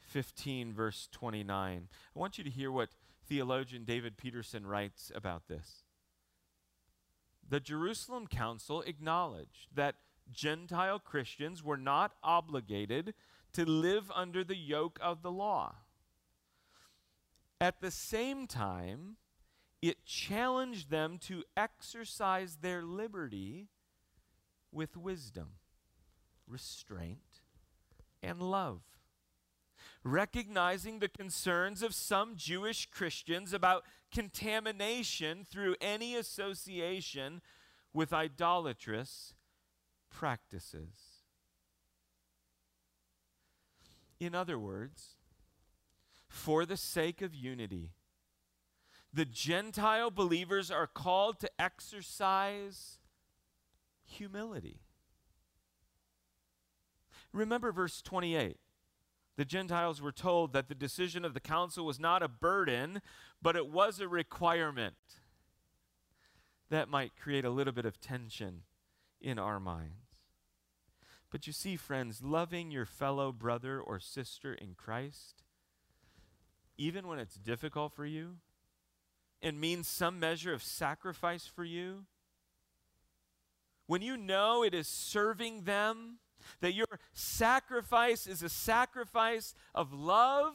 15, 0.00 0.72
verse 0.72 1.08
29. 1.12 1.88
I 2.14 2.18
want 2.18 2.38
you 2.38 2.44
to 2.44 2.50
hear 2.50 2.70
what 2.70 2.90
theologian 3.28 3.84
David 3.84 4.16
Peterson 4.16 4.66
writes 4.66 5.10
about 5.14 5.48
this. 5.48 5.84
The 7.48 7.60
Jerusalem 7.60 8.26
Council 8.26 8.82
acknowledged 8.82 9.68
that 9.74 9.96
Gentile 10.32 10.98
Christians 10.98 11.62
were 11.62 11.76
not 11.76 12.12
obligated 12.22 13.14
to 13.52 13.64
live 13.64 14.10
under 14.14 14.42
the 14.42 14.56
yoke 14.56 14.98
of 15.00 15.22
the 15.22 15.30
law. 15.30 15.76
At 17.60 17.80
the 17.80 17.90
same 17.90 18.46
time, 18.46 19.16
it 19.80 20.04
challenged 20.04 20.90
them 20.90 21.18
to 21.26 21.44
exercise 21.56 22.56
their 22.56 22.82
liberty 22.82 23.68
with 24.72 24.96
wisdom, 24.96 25.52
restraint, 26.46 27.40
and 28.22 28.42
love. 28.42 28.80
Recognizing 30.04 30.98
the 30.98 31.08
concerns 31.08 31.82
of 31.82 31.94
some 31.94 32.36
Jewish 32.36 32.86
Christians 32.86 33.52
about 33.52 33.84
contamination 34.12 35.44
through 35.44 35.76
any 35.80 36.14
association 36.14 37.40
with 37.92 38.12
idolatrous 38.12 39.34
practices. 40.10 41.22
In 44.20 44.34
other 44.34 44.58
words, 44.58 45.15
for 46.36 46.66
the 46.66 46.76
sake 46.76 47.22
of 47.22 47.34
unity. 47.34 47.90
The 49.12 49.24
Gentile 49.24 50.10
believers 50.10 50.70
are 50.70 50.86
called 50.86 51.40
to 51.40 51.50
exercise 51.58 52.98
humility. 54.04 54.82
Remember 57.32 57.72
verse 57.72 58.02
28. 58.02 58.58
The 59.36 59.44
Gentiles 59.44 60.00
were 60.00 60.12
told 60.12 60.52
that 60.52 60.68
the 60.68 60.74
decision 60.74 61.24
of 61.24 61.34
the 61.34 61.40
council 61.40 61.84
was 61.84 61.98
not 61.98 62.22
a 62.22 62.28
burden, 62.28 63.00
but 63.42 63.56
it 63.56 63.68
was 63.68 64.00
a 64.00 64.08
requirement. 64.08 64.94
That 66.70 66.88
might 66.88 67.16
create 67.16 67.44
a 67.44 67.50
little 67.50 67.72
bit 67.72 67.84
of 67.84 68.00
tension 68.00 68.62
in 69.20 69.38
our 69.38 69.58
minds. 69.58 69.92
But 71.30 71.46
you 71.46 71.52
see, 71.52 71.76
friends, 71.76 72.22
loving 72.22 72.70
your 72.70 72.86
fellow 72.86 73.32
brother 73.32 73.80
or 73.80 73.98
sister 73.98 74.54
in 74.54 74.74
Christ 74.74 75.42
even 76.78 77.06
when 77.06 77.18
it's 77.18 77.36
difficult 77.36 77.92
for 77.92 78.04
you 78.06 78.36
and 79.42 79.60
means 79.60 79.86
some 79.86 80.18
measure 80.20 80.52
of 80.52 80.62
sacrifice 80.62 81.46
for 81.46 81.64
you, 81.64 82.04
when 83.86 84.02
you 84.02 84.16
know 84.16 84.62
it 84.62 84.74
is 84.74 84.88
serving 84.88 85.62
them, 85.62 86.18
that 86.60 86.74
your 86.74 86.86
sacrifice 87.12 88.26
is 88.26 88.42
a 88.42 88.48
sacrifice 88.48 89.54
of 89.74 89.92
love, 89.92 90.54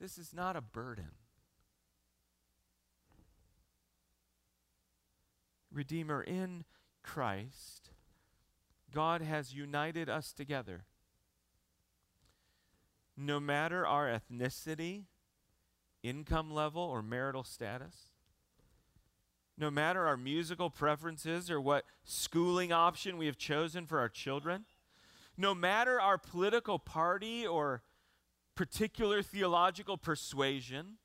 this 0.00 0.18
is 0.18 0.32
not 0.32 0.56
a 0.56 0.60
burden. 0.60 1.10
Redeemer, 5.72 6.22
in 6.22 6.64
Christ, 7.02 7.90
God 8.92 9.20
has 9.20 9.54
united 9.54 10.08
us 10.08 10.32
together. 10.32 10.84
No 13.20 13.40
matter 13.40 13.84
our 13.84 14.06
ethnicity, 14.06 15.02
income 16.04 16.52
level, 16.52 16.82
or 16.82 17.02
marital 17.02 17.42
status, 17.42 18.12
no 19.58 19.72
matter 19.72 20.06
our 20.06 20.16
musical 20.16 20.70
preferences 20.70 21.50
or 21.50 21.60
what 21.60 21.84
schooling 22.04 22.70
option 22.70 23.18
we 23.18 23.26
have 23.26 23.36
chosen 23.36 23.86
for 23.86 23.98
our 23.98 24.08
children, 24.08 24.66
no 25.36 25.52
matter 25.52 26.00
our 26.00 26.16
political 26.16 26.78
party 26.78 27.44
or 27.44 27.82
particular 28.54 29.20
theological 29.20 29.96
persuasion, 29.96 30.98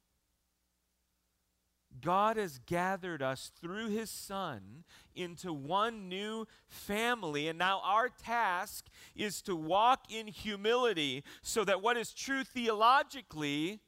God 2.02 2.38
has 2.38 2.60
gathered 2.66 3.22
us 3.22 3.52
through 3.62 3.90
his 3.90 4.10
Son 4.10 4.84
into 5.16 5.54
one 5.54 6.10
new 6.10 6.48
family, 6.68 7.48
and 7.48 7.58
now 7.60 7.82
our 7.84 8.10
task 8.10 8.88
is 9.16 9.42
to 9.44 9.56
walk 9.56 10.12
in 10.12 10.28
humility 10.28 11.24
so 11.42 11.64
that 11.64 11.82
what 11.82 11.98
is 11.98 12.14
true 12.14 12.44
theologically 12.44 13.80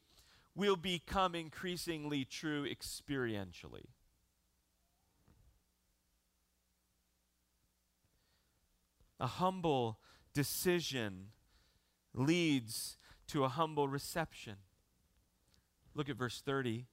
will 0.56 0.76
become 0.76 1.36
increasingly 1.36 2.24
true 2.24 2.66
experientially. 2.68 3.86
A 9.20 9.28
humble 9.28 10.00
decision 10.34 11.28
leads 12.14 12.98
to 13.28 13.44
a 13.44 13.50
humble 13.50 13.88
reception. 13.88 14.56
Look 15.94 16.10
at 16.10 16.18
verse 16.18 16.42
30. 16.42 16.86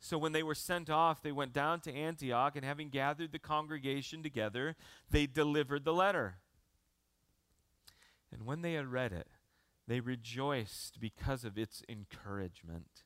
So 0.00 0.18
when 0.18 0.32
they 0.32 0.42
were 0.42 0.54
sent 0.54 0.90
off, 0.90 1.22
they 1.22 1.32
went 1.32 1.52
down 1.52 1.80
to 1.80 1.94
Antioch, 1.94 2.56
and 2.56 2.64
having 2.64 2.90
gathered 2.90 3.32
the 3.32 3.38
congregation 3.38 4.22
together, 4.22 4.76
they 5.10 5.26
delivered 5.26 5.84
the 5.84 5.94
letter. 5.94 6.36
And 8.30 8.44
when 8.44 8.62
they 8.62 8.74
had 8.74 8.88
read 8.88 9.12
it, 9.12 9.28
they 9.86 10.00
rejoiced 10.00 11.00
because 11.00 11.44
of 11.44 11.56
its 11.56 11.82
encouragement. 11.88 13.04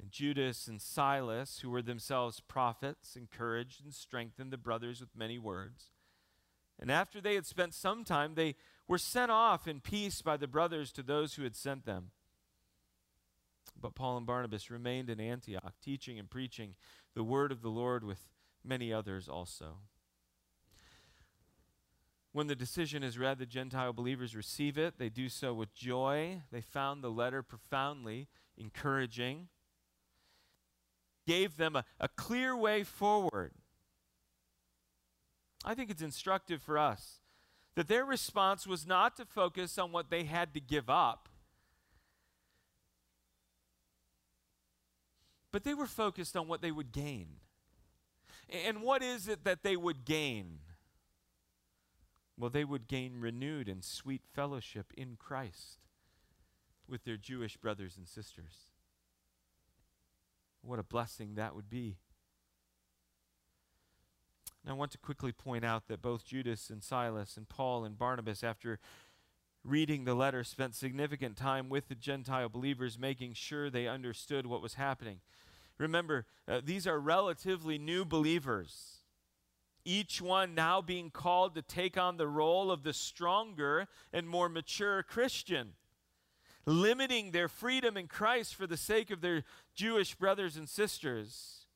And 0.00 0.10
Judas 0.10 0.66
and 0.66 0.80
Silas, 0.80 1.60
who 1.60 1.70
were 1.70 1.82
themselves 1.82 2.40
prophets, 2.40 3.16
encouraged 3.16 3.84
and 3.84 3.92
strengthened 3.92 4.52
the 4.52 4.56
brothers 4.56 5.00
with 5.00 5.16
many 5.16 5.38
words. 5.38 5.90
And 6.78 6.90
after 6.90 7.20
they 7.20 7.34
had 7.34 7.46
spent 7.46 7.74
some 7.74 8.04
time, 8.04 8.34
they 8.34 8.54
were 8.88 8.98
sent 8.98 9.30
off 9.30 9.68
in 9.68 9.80
peace 9.80 10.22
by 10.22 10.36
the 10.36 10.46
brothers 10.46 10.90
to 10.92 11.02
those 11.02 11.34
who 11.34 11.42
had 11.42 11.54
sent 11.54 11.84
them. 11.84 12.12
But 13.80 13.94
Paul 13.94 14.18
and 14.18 14.26
Barnabas 14.26 14.70
remained 14.70 15.08
in 15.08 15.20
Antioch, 15.20 15.74
teaching 15.82 16.18
and 16.18 16.28
preaching 16.28 16.74
the 17.14 17.24
word 17.24 17.50
of 17.50 17.62
the 17.62 17.70
Lord 17.70 18.04
with 18.04 18.28
many 18.64 18.92
others 18.92 19.28
also. 19.28 19.78
When 22.32 22.46
the 22.46 22.54
decision 22.54 23.02
is 23.02 23.18
read, 23.18 23.38
the 23.38 23.46
Gentile 23.46 23.92
believers 23.92 24.36
receive 24.36 24.78
it. 24.78 24.98
They 24.98 25.08
do 25.08 25.28
so 25.28 25.52
with 25.52 25.74
joy. 25.74 26.42
They 26.52 26.60
found 26.60 27.02
the 27.02 27.10
letter 27.10 27.42
profoundly 27.42 28.28
encouraging, 28.56 29.48
gave 31.26 31.56
them 31.56 31.74
a, 31.74 31.84
a 31.98 32.08
clear 32.08 32.56
way 32.56 32.84
forward. 32.84 33.52
I 35.64 35.74
think 35.74 35.90
it's 35.90 36.02
instructive 36.02 36.62
for 36.62 36.78
us 36.78 37.20
that 37.74 37.88
their 37.88 38.04
response 38.04 38.66
was 38.66 38.86
not 38.86 39.16
to 39.16 39.24
focus 39.24 39.78
on 39.78 39.90
what 39.90 40.10
they 40.10 40.24
had 40.24 40.52
to 40.54 40.60
give 40.60 40.90
up, 40.90 41.29
But 45.52 45.64
they 45.64 45.74
were 45.74 45.86
focused 45.86 46.36
on 46.36 46.48
what 46.48 46.62
they 46.62 46.70
would 46.70 46.92
gain. 46.92 47.36
And 48.48 48.82
what 48.82 49.02
is 49.02 49.28
it 49.28 49.44
that 49.44 49.62
they 49.62 49.76
would 49.76 50.04
gain? 50.04 50.60
Well, 52.36 52.50
they 52.50 52.64
would 52.64 52.88
gain 52.88 53.20
renewed 53.20 53.68
and 53.68 53.84
sweet 53.84 54.22
fellowship 54.34 54.92
in 54.96 55.16
Christ 55.18 55.78
with 56.88 57.04
their 57.04 57.16
Jewish 57.16 57.56
brothers 57.56 57.96
and 57.96 58.08
sisters. 58.08 58.70
What 60.62 60.78
a 60.78 60.82
blessing 60.82 61.34
that 61.34 61.54
would 61.54 61.70
be. 61.70 61.98
Now, 64.64 64.72
I 64.72 64.74
want 64.74 64.90
to 64.92 64.98
quickly 64.98 65.32
point 65.32 65.64
out 65.64 65.88
that 65.88 66.02
both 66.02 66.24
Judas 66.24 66.68
and 66.68 66.82
Silas 66.82 67.36
and 67.36 67.48
Paul 67.48 67.84
and 67.84 67.96
Barnabas, 67.96 68.44
after 68.44 68.78
reading 69.64 70.04
the 70.04 70.14
letter, 70.14 70.42
spent 70.42 70.74
significant 70.74 71.36
time 71.36 71.68
with 71.68 71.88
the 71.88 71.94
Gentile 71.94 72.48
believers, 72.48 72.98
making 72.98 73.34
sure 73.34 73.68
they 73.68 73.86
understood 73.86 74.46
what 74.46 74.62
was 74.62 74.74
happening. 74.74 75.20
Remember, 75.78 76.26
uh, 76.46 76.60
these 76.64 76.86
are 76.86 76.98
relatively 76.98 77.78
new 77.78 78.04
believers, 78.04 78.98
each 79.84 80.20
one 80.20 80.54
now 80.54 80.82
being 80.82 81.10
called 81.10 81.54
to 81.54 81.62
take 81.62 81.96
on 81.96 82.16
the 82.16 82.28
role 82.28 82.70
of 82.70 82.82
the 82.82 82.92
stronger 82.92 83.88
and 84.12 84.28
more 84.28 84.48
mature 84.48 85.02
Christian, 85.02 85.72
limiting 86.66 87.30
their 87.30 87.48
freedom 87.48 87.96
in 87.96 88.06
Christ 88.08 88.54
for 88.54 88.66
the 88.66 88.76
sake 88.76 89.10
of 89.10 89.22
their 89.22 89.44
Jewish 89.74 90.14
brothers 90.14 90.56
and 90.56 90.68
sisters. 90.68 91.66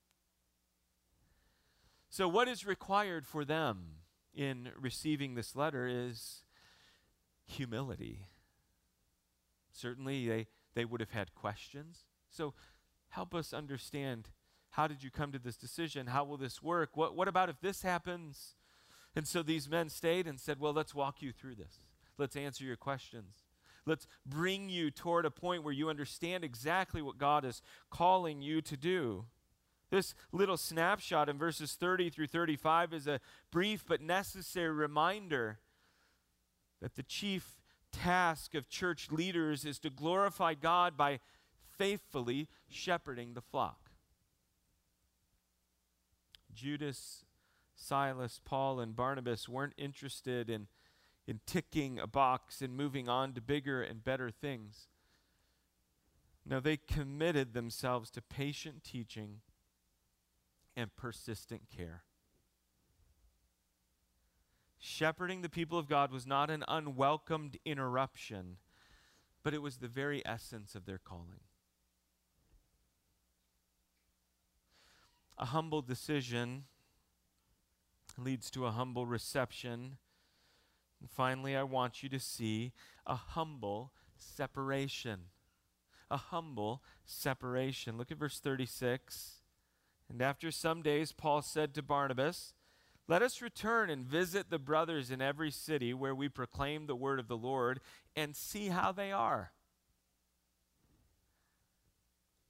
So, 2.10 2.28
what 2.28 2.46
is 2.46 2.66
required 2.66 3.26
for 3.26 3.44
them 3.44 3.86
in 4.34 4.68
receiving 4.78 5.34
this 5.34 5.56
letter 5.56 5.88
is 5.88 6.43
humility. 7.46 8.28
Certainly, 9.72 10.28
they, 10.28 10.46
they 10.74 10.84
would 10.84 11.00
have 11.00 11.10
had 11.10 11.34
questions. 11.34 12.04
So, 12.30 12.54
help 13.10 13.34
us 13.34 13.52
understand 13.52 14.30
how 14.70 14.88
did 14.88 15.04
you 15.04 15.10
come 15.10 15.30
to 15.32 15.38
this 15.38 15.56
decision? 15.56 16.08
How 16.08 16.24
will 16.24 16.36
this 16.36 16.62
work? 16.62 16.96
What, 16.96 17.14
what 17.14 17.28
about 17.28 17.48
if 17.48 17.60
this 17.60 17.82
happens? 17.82 18.54
And 19.14 19.26
so 19.26 19.42
these 19.42 19.68
men 19.68 19.88
stayed 19.88 20.26
and 20.26 20.40
said, 20.40 20.58
Well, 20.58 20.72
let's 20.72 20.94
walk 20.94 21.22
you 21.22 21.32
through 21.32 21.54
this. 21.54 21.78
Let's 22.18 22.36
answer 22.36 22.64
your 22.64 22.76
questions. 22.76 23.44
Let's 23.86 24.06
bring 24.24 24.68
you 24.68 24.90
toward 24.90 25.26
a 25.26 25.30
point 25.30 25.62
where 25.62 25.72
you 25.72 25.90
understand 25.90 26.42
exactly 26.42 27.02
what 27.02 27.18
God 27.18 27.44
is 27.44 27.62
calling 27.90 28.40
you 28.40 28.62
to 28.62 28.76
do. 28.76 29.26
This 29.90 30.14
little 30.32 30.56
snapshot 30.56 31.28
in 31.28 31.38
verses 31.38 31.74
30 31.74 32.10
through 32.10 32.26
35 32.28 32.94
is 32.94 33.06
a 33.06 33.20
brief 33.52 33.84
but 33.86 34.00
necessary 34.00 34.72
reminder 34.72 35.58
that 36.84 36.96
the 36.96 37.02
chief 37.02 37.62
task 37.92 38.54
of 38.54 38.68
church 38.68 39.10
leaders 39.10 39.64
is 39.64 39.78
to 39.78 39.88
glorify 39.88 40.52
God 40.52 40.98
by 40.98 41.18
faithfully 41.78 42.46
shepherding 42.68 43.32
the 43.32 43.40
flock. 43.40 43.88
Judas, 46.52 47.24
Silas, 47.74 48.38
Paul, 48.44 48.80
and 48.80 48.94
Barnabas 48.94 49.48
weren't 49.48 49.72
interested 49.78 50.50
in, 50.50 50.66
in 51.26 51.40
ticking 51.46 51.98
a 51.98 52.06
box 52.06 52.60
and 52.60 52.76
moving 52.76 53.08
on 53.08 53.32
to 53.32 53.40
bigger 53.40 53.82
and 53.82 54.04
better 54.04 54.30
things. 54.30 54.88
No, 56.44 56.60
they 56.60 56.76
committed 56.76 57.54
themselves 57.54 58.10
to 58.10 58.20
patient 58.20 58.84
teaching 58.84 59.40
and 60.76 60.94
persistent 60.96 61.62
care. 61.74 62.02
Shepherding 64.86 65.40
the 65.40 65.48
people 65.48 65.78
of 65.78 65.88
God 65.88 66.12
was 66.12 66.26
not 66.26 66.50
an 66.50 66.62
unwelcomed 66.68 67.56
interruption, 67.64 68.58
but 69.42 69.54
it 69.54 69.62
was 69.62 69.78
the 69.78 69.88
very 69.88 70.22
essence 70.26 70.74
of 70.74 70.84
their 70.84 70.98
calling. 70.98 71.40
A 75.38 75.46
humble 75.46 75.80
decision 75.80 76.64
leads 78.18 78.50
to 78.50 78.66
a 78.66 78.72
humble 78.72 79.06
reception. 79.06 79.96
And 81.00 81.10
finally, 81.10 81.56
I 81.56 81.62
want 81.62 82.02
you 82.02 82.10
to 82.10 82.20
see 82.20 82.74
a 83.06 83.14
humble 83.14 83.90
separation. 84.18 85.20
A 86.10 86.18
humble 86.18 86.82
separation. 87.06 87.96
Look 87.96 88.12
at 88.12 88.18
verse 88.18 88.38
36. 88.38 89.36
And 90.10 90.20
after 90.20 90.50
some 90.50 90.82
days, 90.82 91.10
Paul 91.10 91.40
said 91.40 91.72
to 91.72 91.82
Barnabas, 91.82 92.52
Let 93.06 93.22
us 93.22 93.42
return 93.42 93.90
and 93.90 94.04
visit 94.04 94.48
the 94.48 94.58
brothers 94.58 95.10
in 95.10 95.20
every 95.20 95.50
city 95.50 95.92
where 95.92 96.14
we 96.14 96.28
proclaim 96.28 96.86
the 96.86 96.96
word 96.96 97.20
of 97.20 97.28
the 97.28 97.36
Lord 97.36 97.80
and 98.16 98.34
see 98.34 98.68
how 98.68 98.92
they 98.92 99.12
are. 99.12 99.52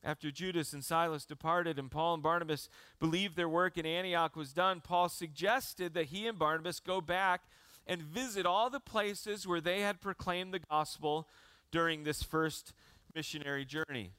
After 0.04 0.30
Judas 0.30 0.72
and 0.72 0.84
Silas 0.84 1.24
departed 1.24 1.78
and 1.78 1.90
Paul 1.90 2.14
and 2.14 2.22
Barnabas 2.22 2.68
believed 3.00 3.36
their 3.36 3.48
work 3.48 3.78
in 3.78 3.86
Antioch 3.86 4.36
was 4.36 4.52
done, 4.52 4.82
Paul 4.82 5.08
suggested 5.08 5.94
that 5.94 6.06
he 6.06 6.26
and 6.26 6.38
Barnabas 6.38 6.78
go 6.78 7.00
back 7.00 7.44
and 7.86 8.02
visit 8.02 8.46
all 8.46 8.70
the 8.70 8.80
places 8.80 9.46
where 9.46 9.62
they 9.62 9.80
had 9.80 10.00
proclaimed 10.00 10.52
the 10.52 10.60
gospel 10.60 11.26
during 11.70 12.04
this 12.04 12.22
first 12.22 12.74
missionary 13.14 13.64
journey. 13.64 14.12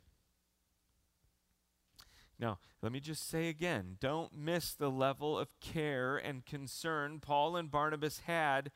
Now, 2.39 2.59
let 2.81 2.91
me 2.91 2.99
just 2.99 3.27
say 3.29 3.47
again 3.47 3.97
don't 3.99 4.35
miss 4.37 4.73
the 4.73 4.91
level 4.91 5.37
of 5.37 5.59
care 5.59 6.17
and 6.17 6.45
concern 6.45 7.19
Paul 7.19 7.55
and 7.55 7.71
Barnabas 7.71 8.19
had 8.25 8.71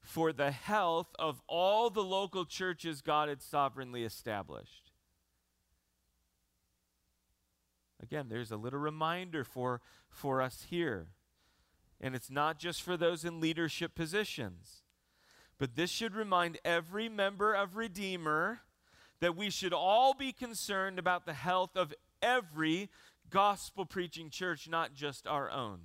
for 0.00 0.32
the 0.32 0.50
health 0.50 1.08
of 1.18 1.42
all 1.46 1.90
the 1.90 2.04
local 2.04 2.44
churches 2.44 3.02
God 3.02 3.28
had 3.28 3.42
sovereignly 3.42 4.04
established. 4.04 4.92
Again, 8.02 8.28
there's 8.28 8.50
a 8.50 8.56
little 8.56 8.78
reminder 8.78 9.44
for, 9.44 9.82
for 10.08 10.40
us 10.40 10.66
here. 10.70 11.08
And 12.00 12.14
it's 12.14 12.30
not 12.30 12.58
just 12.58 12.82
for 12.82 12.96
those 12.96 13.26
in 13.26 13.40
leadership 13.40 13.94
positions, 13.94 14.82
but 15.58 15.76
this 15.76 15.90
should 15.90 16.14
remind 16.14 16.58
every 16.64 17.10
member 17.10 17.52
of 17.52 17.76
Redeemer 17.76 18.60
that 19.20 19.36
we 19.36 19.50
should 19.50 19.74
all 19.74 20.14
be 20.14 20.32
concerned 20.32 20.98
about 20.98 21.26
the 21.26 21.34
health 21.34 21.76
of 21.76 21.92
every 22.22 22.90
gospel 23.30 23.84
preaching 23.84 24.30
church, 24.30 24.68
not 24.68 24.94
just 24.94 25.26
our 25.26 25.50
own. 25.50 25.80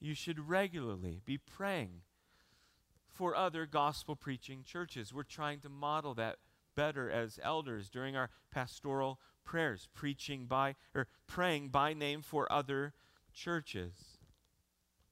You 0.00 0.14
should 0.14 0.48
regularly 0.48 1.20
be 1.24 1.38
praying 1.38 2.02
for 3.08 3.36
other 3.36 3.66
gospel 3.66 4.16
preaching 4.16 4.64
churches. 4.64 5.12
We're 5.12 5.22
trying 5.22 5.60
to 5.60 5.68
model 5.68 6.14
that 6.14 6.38
better 6.74 7.10
as 7.10 7.38
elders 7.42 7.88
during 7.88 8.16
our 8.16 8.30
pastoral 8.50 9.20
prayers, 9.44 9.88
preaching 9.94 10.46
by 10.46 10.74
or 10.94 11.08
praying 11.26 11.68
by 11.68 11.92
name 11.92 12.22
for 12.22 12.50
other 12.50 12.94
churches. 13.32 14.18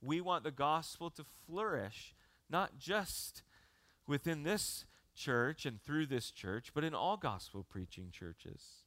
We 0.00 0.20
want 0.20 0.44
the 0.44 0.50
gospel 0.50 1.10
to 1.10 1.24
flourish, 1.46 2.14
not 2.48 2.78
just 2.78 3.42
within 4.06 4.42
this 4.42 4.86
church 5.14 5.66
and 5.66 5.80
through 5.82 6.06
this 6.06 6.30
church, 6.30 6.70
but 6.74 6.84
in 6.84 6.94
all 6.94 7.16
gospel 7.16 7.64
preaching 7.68 8.10
churches. 8.10 8.84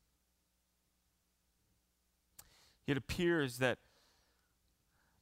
It 2.85 2.97
appears 2.97 3.59
that 3.59 3.79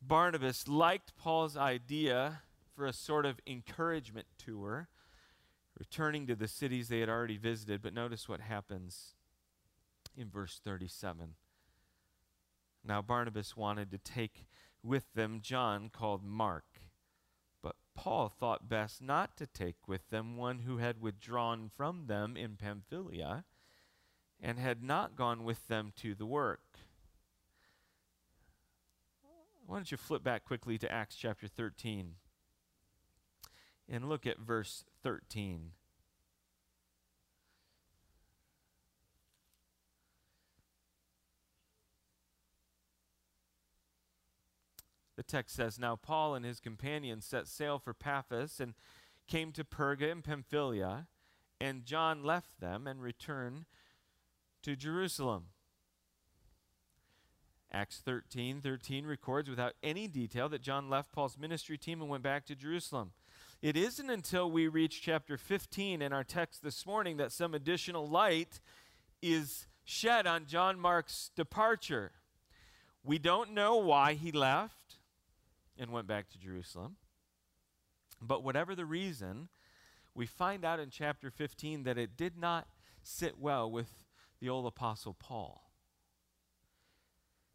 Barnabas 0.01 0.67
liked 0.67 1.15
Paul's 1.15 1.55
idea 1.55 2.41
for 2.75 2.87
a 2.87 2.93
sort 2.93 3.25
of 3.25 3.39
encouragement 3.45 4.25
tour, 4.37 4.89
returning 5.77 6.25
to 6.27 6.35
the 6.35 6.47
cities 6.47 6.87
they 6.87 6.99
had 6.99 7.09
already 7.09 7.37
visited. 7.37 7.81
But 7.81 7.93
notice 7.93 8.27
what 8.27 8.41
happens 8.41 9.13
in 10.17 10.29
verse 10.29 10.59
37. 10.63 11.35
Now, 12.83 13.01
Barnabas 13.01 13.55
wanted 13.55 13.91
to 13.91 13.99
take 13.99 14.47
with 14.83 15.13
them 15.13 15.39
John 15.41 15.89
called 15.89 16.23
Mark. 16.23 16.65
But 17.61 17.75
Paul 17.95 18.29
thought 18.29 18.69
best 18.69 19.01
not 19.01 19.37
to 19.37 19.45
take 19.45 19.87
with 19.87 20.09
them 20.09 20.37
one 20.37 20.59
who 20.59 20.77
had 20.77 21.01
withdrawn 21.01 21.69
from 21.75 22.07
them 22.07 22.35
in 22.35 22.57
Pamphylia 22.57 23.45
and 24.39 24.57
had 24.57 24.83
not 24.83 25.15
gone 25.15 25.43
with 25.43 25.67
them 25.67 25.93
to 25.97 26.15
the 26.15 26.25
work. 26.25 26.79
Why 29.65 29.77
don't 29.77 29.91
you 29.91 29.97
flip 29.97 30.23
back 30.23 30.43
quickly 30.43 30.77
to 30.79 30.91
Acts 30.91 31.15
chapter 31.15 31.47
13 31.47 32.15
and 33.87 34.09
look 34.09 34.25
at 34.25 34.39
verse 34.39 34.83
13. 35.03 35.71
The 45.21 45.27
text 45.37 45.55
says 45.55 45.77
Now 45.77 45.95
Paul 45.95 46.33
and 46.33 46.43
his 46.43 46.59
companions 46.59 47.25
set 47.25 47.47
sail 47.47 47.77
for 47.77 47.93
Paphos 47.93 48.59
and 48.59 48.73
came 49.27 49.51
to 49.51 49.63
Perga 49.63 50.09
in 50.09 50.23
Pamphylia, 50.23 51.05
and 51.59 51.85
John 51.85 52.23
left 52.23 52.59
them 52.59 52.87
and 52.87 53.03
returned 53.03 53.65
to 54.63 54.75
Jerusalem. 54.75 55.49
Acts 57.71 58.01
13 58.03 58.61
13 58.61 59.05
records 59.05 59.47
without 59.47 59.73
any 59.83 60.07
detail 60.07 60.49
that 60.49 60.63
John 60.63 60.89
left 60.89 61.11
Paul's 61.11 61.37
ministry 61.37 61.77
team 61.77 62.01
and 62.01 62.09
went 62.09 62.23
back 62.23 62.47
to 62.47 62.55
Jerusalem. 62.55 63.11
It 63.61 63.77
isn't 63.77 64.09
until 64.09 64.49
we 64.49 64.67
reach 64.67 65.03
chapter 65.03 65.37
15 65.37 66.01
in 66.01 66.11
our 66.11 66.23
text 66.23 66.63
this 66.63 66.83
morning 66.83 67.17
that 67.17 67.31
some 67.31 67.53
additional 67.53 68.07
light 68.09 68.59
is 69.21 69.67
shed 69.85 70.25
on 70.25 70.47
John 70.47 70.79
Mark's 70.79 71.29
departure. 71.35 72.11
We 73.03 73.19
don't 73.19 73.51
know 73.51 73.77
why 73.77 74.15
he 74.15 74.31
left 74.31 74.80
and 75.77 75.91
went 75.91 76.07
back 76.07 76.29
to 76.29 76.39
Jerusalem. 76.39 76.97
But 78.21 78.43
whatever 78.43 78.75
the 78.75 78.85
reason, 78.85 79.49
we 80.13 80.25
find 80.25 80.63
out 80.63 80.79
in 80.79 80.89
chapter 80.89 81.31
15 81.31 81.83
that 81.83 81.97
it 81.97 82.15
did 82.15 82.37
not 82.37 82.67
sit 83.03 83.39
well 83.39 83.69
with 83.69 83.89
the 84.39 84.49
old 84.49 84.65
apostle 84.65 85.15
Paul. 85.17 85.71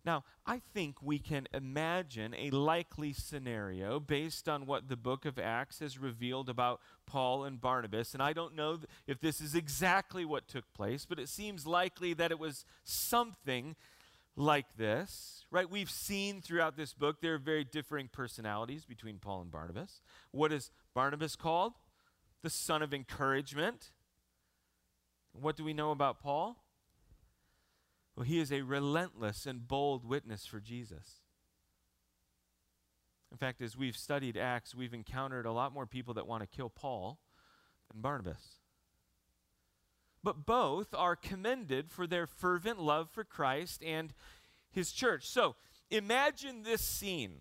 Now, 0.06 0.22
I 0.46 0.60
think 0.72 1.02
we 1.02 1.18
can 1.18 1.48
imagine 1.52 2.32
a 2.38 2.50
likely 2.50 3.12
scenario 3.12 3.98
based 3.98 4.48
on 4.48 4.64
what 4.64 4.88
the 4.88 4.96
book 4.96 5.24
of 5.24 5.36
Acts 5.36 5.80
has 5.80 5.98
revealed 5.98 6.48
about 6.48 6.80
Paul 7.06 7.42
and 7.42 7.60
Barnabas. 7.60 8.14
And 8.14 8.22
I 8.22 8.32
don't 8.32 8.54
know 8.54 8.78
if 9.08 9.18
this 9.18 9.40
is 9.40 9.56
exactly 9.56 10.24
what 10.24 10.46
took 10.46 10.72
place, 10.74 11.04
but 11.04 11.18
it 11.18 11.28
seems 11.28 11.66
likely 11.66 12.14
that 12.14 12.30
it 12.30 12.38
was 12.38 12.64
something 12.84 13.74
like 14.36 14.76
this, 14.76 15.46
right? 15.50 15.68
We've 15.68 15.90
seen 15.90 16.42
throughout 16.42 16.76
this 16.76 16.92
book 16.92 17.20
there 17.20 17.34
are 17.34 17.38
very 17.38 17.64
differing 17.64 18.08
personalities 18.12 18.84
between 18.84 19.18
Paul 19.18 19.42
and 19.42 19.50
Barnabas. 19.50 20.02
What 20.30 20.52
is 20.52 20.70
Barnabas 20.94 21.36
called? 21.36 21.72
The 22.42 22.50
son 22.50 22.82
of 22.82 22.92
encouragement. 22.92 23.90
What 25.32 25.56
do 25.56 25.64
we 25.64 25.72
know 25.72 25.90
about 25.90 26.20
Paul? 26.20 26.62
Well, 28.14 28.24
he 28.24 28.38
is 28.38 28.52
a 28.52 28.62
relentless 28.62 29.46
and 29.46 29.66
bold 29.66 30.04
witness 30.04 30.46
for 30.46 30.60
Jesus. 30.60 31.20
In 33.30 33.36
fact, 33.36 33.60
as 33.60 33.76
we've 33.76 33.96
studied 33.96 34.36
Acts, 34.36 34.74
we've 34.74 34.94
encountered 34.94 35.46
a 35.46 35.52
lot 35.52 35.72
more 35.72 35.86
people 35.86 36.14
that 36.14 36.26
want 36.26 36.42
to 36.42 36.46
kill 36.46 36.70
Paul 36.70 37.20
than 37.90 38.00
Barnabas. 38.00 38.60
But 40.22 40.46
both 40.46 40.94
are 40.94 41.16
commended 41.16 41.90
for 41.90 42.06
their 42.06 42.26
fervent 42.26 42.80
love 42.80 43.10
for 43.10 43.24
Christ 43.24 43.82
and 43.84 44.12
his 44.70 44.92
church. 44.92 45.28
So 45.28 45.54
imagine 45.90 46.62
this 46.62 46.82
scene. 46.82 47.40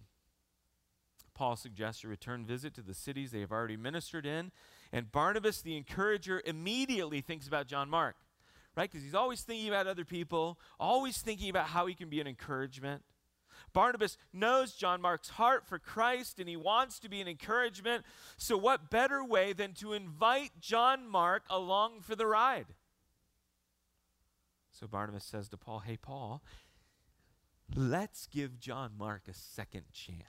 Paul 1.33 1.55
suggests 1.55 2.03
a 2.03 2.07
return 2.07 2.45
visit 2.45 2.73
to 2.75 2.81
the 2.81 2.93
cities 2.93 3.31
they 3.31 3.41
have 3.41 3.51
already 3.51 3.75
ministered 3.75 4.25
in, 4.25 4.51
and 4.93 5.11
Barnabas, 5.11 5.61
the 5.61 5.75
encourager, 5.75 6.41
immediately 6.45 7.19
thinks 7.21 7.47
about 7.47 7.67
John 7.67 7.89
Mark 7.89 8.15
right? 8.75 8.91
Because 8.91 9.03
he's 9.03 9.15
always 9.15 9.41
thinking 9.41 9.67
about 9.67 9.87
other 9.87 10.05
people, 10.05 10.59
always 10.79 11.17
thinking 11.17 11.49
about 11.49 11.67
how 11.67 11.85
he 11.85 11.93
can 11.93 12.09
be 12.09 12.19
an 12.19 12.27
encouragement. 12.27 13.03
Barnabas 13.75 14.17
knows 14.31 14.73
John 14.73 15.01
Mark's 15.01 15.29
heart 15.31 15.67
for 15.67 15.77
Christ 15.77 16.39
and 16.39 16.47
he 16.47 16.55
wants 16.55 16.97
to 16.99 17.09
be 17.09 17.19
an 17.19 17.27
encouragement. 17.27 18.05
So, 18.37 18.57
what 18.57 18.89
better 18.89 19.23
way 19.23 19.51
than 19.51 19.73
to 19.73 19.91
invite 19.91 20.51
John 20.61 21.07
Mark 21.07 21.43
along 21.49 21.99
for 21.99 22.15
the 22.15 22.25
ride? 22.25 22.67
So, 24.71 24.87
Barnabas 24.87 25.25
says 25.25 25.49
to 25.49 25.57
Paul, 25.57 25.79
Hey, 25.79 25.97
Paul, 25.97 26.41
let's 27.75 28.27
give 28.27 28.59
John 28.59 28.93
Mark 28.97 29.23
a 29.27 29.33
second 29.33 29.91
chance. 29.91 30.23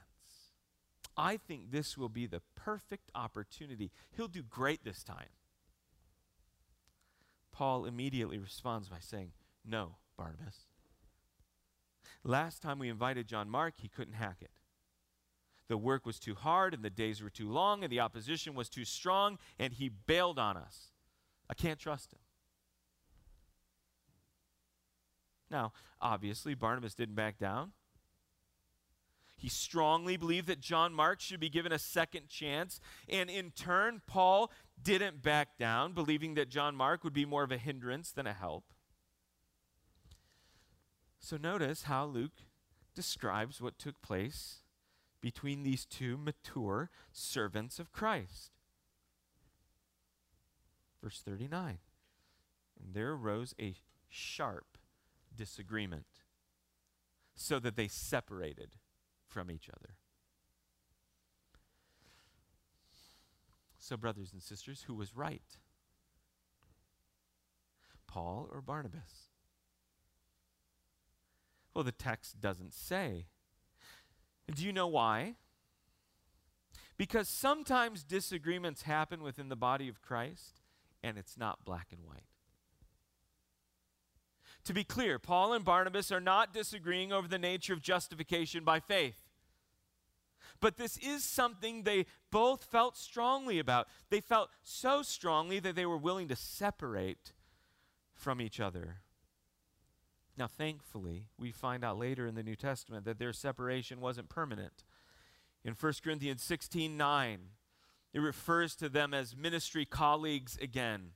I 1.15 1.37
think 1.37 1.71
this 1.71 1.97
will 1.97 2.09
be 2.09 2.27
the 2.27 2.41
perfect 2.53 3.11
opportunity. 3.15 3.91
He'll 4.11 4.27
do 4.27 4.43
great 4.43 4.83
this 4.83 5.03
time. 5.03 5.29
Paul 7.53 7.85
immediately 7.85 8.37
responds 8.39 8.89
by 8.89 8.99
saying, 8.99 9.31
No, 9.65 9.95
Barnabas. 10.17 10.66
Last 12.23 12.61
time 12.61 12.79
we 12.79 12.89
invited 12.89 13.27
John 13.27 13.49
Mark, 13.49 13.75
he 13.77 13.87
couldn't 13.87 14.15
hack 14.15 14.37
it. 14.41 14.51
The 15.67 15.77
work 15.77 16.05
was 16.05 16.19
too 16.19 16.35
hard, 16.35 16.73
and 16.73 16.83
the 16.83 16.89
days 16.89 17.21
were 17.21 17.29
too 17.29 17.49
long, 17.49 17.83
and 17.83 17.91
the 17.91 17.99
opposition 17.99 18.55
was 18.55 18.69
too 18.69 18.85
strong, 18.85 19.37
and 19.59 19.73
he 19.73 19.89
bailed 19.89 20.39
on 20.39 20.55
us. 20.55 20.91
I 21.49 21.53
can't 21.53 21.79
trust 21.79 22.13
him. 22.13 22.19
Now, 25.49 25.71
obviously, 26.01 26.55
Barnabas 26.55 26.93
didn't 26.93 27.15
back 27.15 27.37
down. 27.37 27.71
He 29.37 29.49
strongly 29.49 30.17
believed 30.17 30.47
that 30.47 30.59
John 30.59 30.93
Mark 30.93 31.21
should 31.21 31.39
be 31.39 31.49
given 31.49 31.71
a 31.71 31.79
second 31.79 32.27
chance. 32.27 32.79
And 33.07 33.29
in 33.29 33.51
turn, 33.51 34.01
Paul 34.07 34.51
didn't 34.81 35.21
back 35.21 35.57
down, 35.57 35.93
believing 35.93 36.33
that 36.33 36.49
John 36.49 36.75
Mark 36.75 37.03
would 37.03 37.13
be 37.13 37.25
more 37.25 37.43
of 37.43 37.51
a 37.51 37.57
hindrance 37.57 38.11
than 38.11 38.25
a 38.25 38.33
help. 38.33 38.65
So 41.19 41.37
notice 41.37 41.83
how 41.83 42.05
Luke 42.05 42.43
describes 42.95 43.61
what 43.61 43.77
took 43.77 44.01
place 44.01 44.63
between 45.21 45.63
these 45.63 45.85
two 45.85 46.17
mature 46.17 46.89
servants 47.11 47.79
of 47.79 47.91
Christ. 47.91 48.51
Verse 51.03 51.21
39 51.23 51.79
And 52.81 52.93
there 52.93 53.11
arose 53.11 53.53
a 53.59 53.75
sharp 54.09 54.77
disagreement, 55.35 56.05
so 57.35 57.59
that 57.59 57.75
they 57.75 57.87
separated 57.87 58.71
from 59.27 59.51
each 59.51 59.69
other. 59.69 59.95
So, 63.77 63.95
brothers 63.95 64.33
and 64.33 64.41
sisters, 64.41 64.83
who 64.87 64.95
was 64.95 65.15
right? 65.15 65.59
Paul 68.07 68.49
or 68.51 68.61
Barnabas? 68.61 69.26
Well, 71.77 71.83
the 71.83 71.91
text 71.91 72.41
doesn't 72.41 72.73
say. 72.73 73.27
Do 74.51 74.65
you 74.65 74.73
know 74.73 74.87
why? 74.87 75.35
Because 76.97 77.29
sometimes 77.29 78.03
disagreements 78.03 78.81
happen 78.81 79.21
within 79.21 79.49
the 79.49 79.55
body 79.55 79.87
of 79.87 80.01
Christ 80.01 80.63
and 81.03 81.19
it's 81.19 81.37
not 81.37 81.63
black 81.63 81.89
and 81.91 82.03
white. 82.03 82.25
To 84.63 84.73
be 84.73 84.83
clear, 84.83 85.19
Paul 85.19 85.53
and 85.53 85.63
Barnabas 85.63 86.11
are 86.11 86.19
not 86.19 86.51
disagreeing 86.51 87.13
over 87.13 87.27
the 87.27 87.37
nature 87.37 87.73
of 87.73 87.83
justification 87.83 88.63
by 88.63 88.79
faith. 88.79 89.29
But 90.59 90.77
this 90.77 90.97
is 90.97 91.23
something 91.23 91.83
they 91.83 92.07
both 92.31 92.63
felt 92.63 92.97
strongly 92.97 93.59
about. 93.59 93.87
They 94.09 94.19
felt 94.19 94.49
so 94.63 95.03
strongly 95.03 95.59
that 95.59 95.75
they 95.75 95.85
were 95.85 95.95
willing 95.95 96.27
to 96.29 96.35
separate 96.35 97.33
from 98.15 98.41
each 98.41 98.59
other. 98.59 99.01
Now, 100.37 100.47
thankfully, 100.47 101.25
we 101.39 101.51
find 101.51 101.83
out 101.83 101.97
later 101.97 102.27
in 102.27 102.35
the 102.35 102.43
New 102.43 102.55
Testament 102.55 103.05
that 103.05 103.17
their 103.17 103.33
separation 103.33 103.99
wasn't 103.99 104.29
permanent. 104.29 104.83
In 105.65 105.73
1 105.73 105.93
Corinthians 106.03 106.43
16 106.43 106.95
9, 106.95 107.39
it 108.13 108.19
refers 108.19 108.75
to 108.75 108.87
them 108.87 109.13
as 109.13 109.35
ministry 109.35 109.85
colleagues 109.85 110.57
again. 110.61 111.11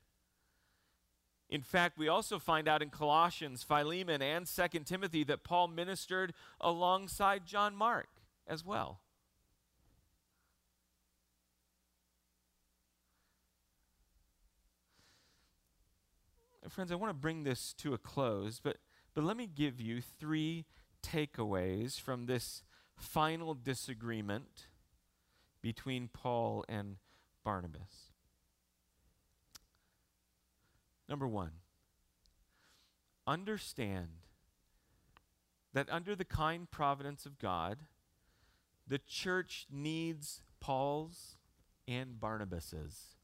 In 1.50 1.62
fact, 1.62 1.98
we 1.98 2.08
also 2.08 2.40
find 2.40 2.68
out 2.68 2.82
in 2.82 2.90
Colossians, 2.90 3.62
Philemon, 3.62 4.22
and 4.22 4.48
2 4.48 4.80
Timothy 4.86 5.24
that 5.26 5.44
Paul 5.44 5.68
ministered 5.68 6.34
alongside 6.60 7.46
John 7.46 7.76
Mark 7.76 8.08
as 8.48 8.66
well. 8.66 9.02
Friends, 16.70 16.92
I 16.92 16.96
want 16.96 17.10
to 17.10 17.14
bring 17.14 17.44
this 17.44 17.74
to 17.80 17.94
a 17.94 17.98
close, 17.98 18.62
but, 18.64 18.78
but 19.14 19.24
let 19.24 19.38
me 19.38 19.48
give 19.48 19.80
you 19.80 20.02
three 20.02 20.66
takeaways 21.04 22.00
from 22.00 22.26
this 22.26 22.64
final 22.96 23.54
disagreement 23.54 24.68
between 25.62 26.08
Paul 26.08 26.64
and 26.70 26.98
Barnabas. 27.44 28.12
Number 31.10 31.28
one, 31.28 31.52
understand 33.28 34.08
that 35.74 35.90
under 35.90 36.16
the 36.16 36.26
kind 36.26 36.70
providence 36.70 37.26
of 37.26 37.40
God, 37.40 37.80
the 38.88 39.00
church 39.00 39.68
needs 39.72 40.42
Paul's 40.60 41.38
and 41.88 42.20
Barnabas's. 42.20 43.16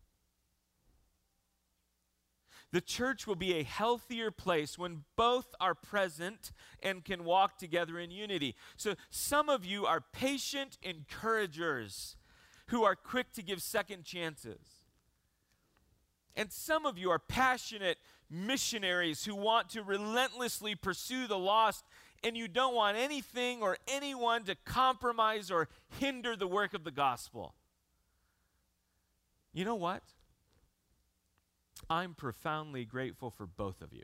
The 2.71 2.81
church 2.81 3.25
will 3.25 3.35
be 3.35 3.53
a 3.53 3.63
healthier 3.63 4.29
place 4.29 4.77
when 4.77 5.03
both 5.15 5.55
are 5.59 5.73
present 5.73 6.51
and 6.83 7.05
can 7.05 7.23
walk 7.23 7.57
together 7.57 7.97
in 7.97 8.11
unity. 8.11 8.55
So, 8.75 8.95
some 9.09 9.47
of 9.49 9.65
you 9.65 9.85
are 9.85 10.01
patient 10.01 10.77
encouragers 10.83 12.17
who 12.67 12.83
are 12.83 12.95
quick 12.95 13.31
to 13.33 13.41
give 13.41 13.61
second 13.61 14.03
chances. 14.03 14.83
And 16.35 16.51
some 16.51 16.85
of 16.85 16.97
you 16.97 17.09
are 17.09 17.19
passionate 17.19 17.97
missionaries 18.29 19.23
who 19.23 19.35
want 19.35 19.69
to 19.69 19.81
relentlessly 19.81 20.75
pursue 20.75 21.25
the 21.25 21.37
lost, 21.37 21.85
and 22.23 22.35
you 22.35 22.47
don't 22.47 22.75
want 22.75 22.97
anything 22.97 23.61
or 23.61 23.77
anyone 23.87 24.43
to 24.43 24.55
compromise 24.65 25.49
or 25.49 25.69
hinder 25.99 26.35
the 26.35 26.47
work 26.47 26.73
of 26.73 26.83
the 26.83 26.91
gospel. 26.91 27.55
You 29.53 29.65
know 29.65 29.75
what? 29.75 30.03
I'm 31.89 32.13
profoundly 32.13 32.85
grateful 32.85 33.29
for 33.29 33.45
both 33.45 33.81
of 33.81 33.93
you. 33.93 34.03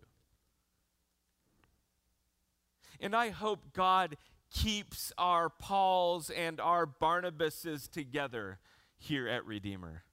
And 3.00 3.16
I 3.16 3.30
hope 3.30 3.74
God 3.74 4.18
keeps 4.52 5.12
our 5.18 5.50
Pauls 5.50 6.30
and 6.30 6.60
our 6.60 6.86
Barnabases 6.86 7.90
together 7.90 8.60
here 8.98 9.28
at 9.28 9.46
Redeemer. 9.46 10.04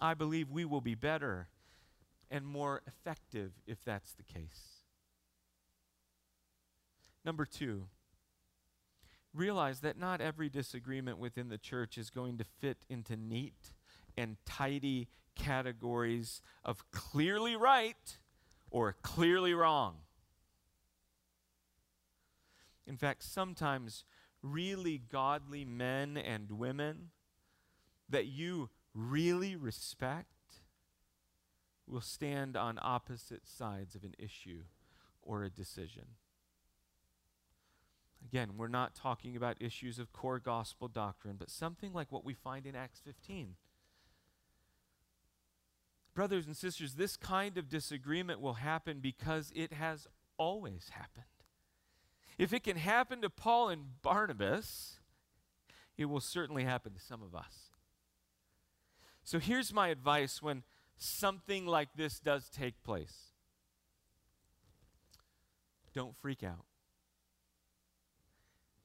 I 0.00 0.14
believe 0.14 0.50
we 0.50 0.64
will 0.64 0.80
be 0.80 0.94
better 0.94 1.48
and 2.30 2.46
more 2.46 2.82
effective 2.86 3.52
if 3.66 3.84
that's 3.84 4.12
the 4.12 4.22
case. 4.22 4.82
Number 7.24 7.44
two, 7.44 7.88
realize 9.34 9.80
that 9.80 9.98
not 9.98 10.20
every 10.20 10.48
disagreement 10.48 11.18
within 11.18 11.48
the 11.48 11.58
church 11.58 11.98
is 11.98 12.10
going 12.10 12.38
to 12.38 12.44
fit 12.44 12.78
into 12.88 13.16
neat 13.16 13.72
and 14.16 14.36
tidy 14.46 15.08
categories 15.38 16.42
of 16.64 16.90
clearly 16.90 17.56
right 17.56 18.18
or 18.70 18.96
clearly 19.02 19.54
wrong. 19.54 19.96
In 22.86 22.96
fact, 22.96 23.22
sometimes 23.22 24.04
really 24.42 24.98
godly 24.98 25.64
men 25.64 26.16
and 26.16 26.52
women 26.52 27.10
that 28.08 28.26
you 28.26 28.70
really 28.94 29.56
respect 29.56 30.26
will 31.86 32.00
stand 32.00 32.56
on 32.56 32.78
opposite 32.82 33.46
sides 33.46 33.94
of 33.94 34.04
an 34.04 34.14
issue 34.18 34.62
or 35.22 35.44
a 35.44 35.50
decision. 35.50 36.04
Again, 38.24 38.56
we're 38.56 38.68
not 38.68 38.94
talking 38.94 39.36
about 39.36 39.56
issues 39.60 39.98
of 39.98 40.12
core 40.12 40.38
gospel 40.38 40.88
doctrine, 40.88 41.36
but 41.38 41.50
something 41.50 41.92
like 41.92 42.10
what 42.10 42.24
we 42.24 42.34
find 42.34 42.66
in 42.66 42.74
Acts 42.74 43.00
15 43.04 43.54
Brothers 46.18 46.48
and 46.48 46.56
sisters, 46.56 46.94
this 46.94 47.16
kind 47.16 47.56
of 47.58 47.68
disagreement 47.68 48.40
will 48.40 48.54
happen 48.54 48.98
because 48.98 49.52
it 49.54 49.72
has 49.72 50.08
always 50.36 50.88
happened. 50.90 51.26
If 52.36 52.52
it 52.52 52.64
can 52.64 52.76
happen 52.76 53.22
to 53.22 53.30
Paul 53.30 53.68
and 53.68 54.02
Barnabas, 54.02 54.98
it 55.96 56.06
will 56.06 56.18
certainly 56.18 56.64
happen 56.64 56.92
to 56.92 56.98
some 56.98 57.22
of 57.22 57.36
us. 57.36 57.70
So 59.22 59.38
here's 59.38 59.72
my 59.72 59.90
advice 59.90 60.42
when 60.42 60.64
something 60.96 61.66
like 61.66 61.90
this 61.94 62.18
does 62.18 62.50
take 62.50 62.82
place 62.82 63.30
don't 65.94 66.16
freak 66.16 66.42
out. 66.42 66.64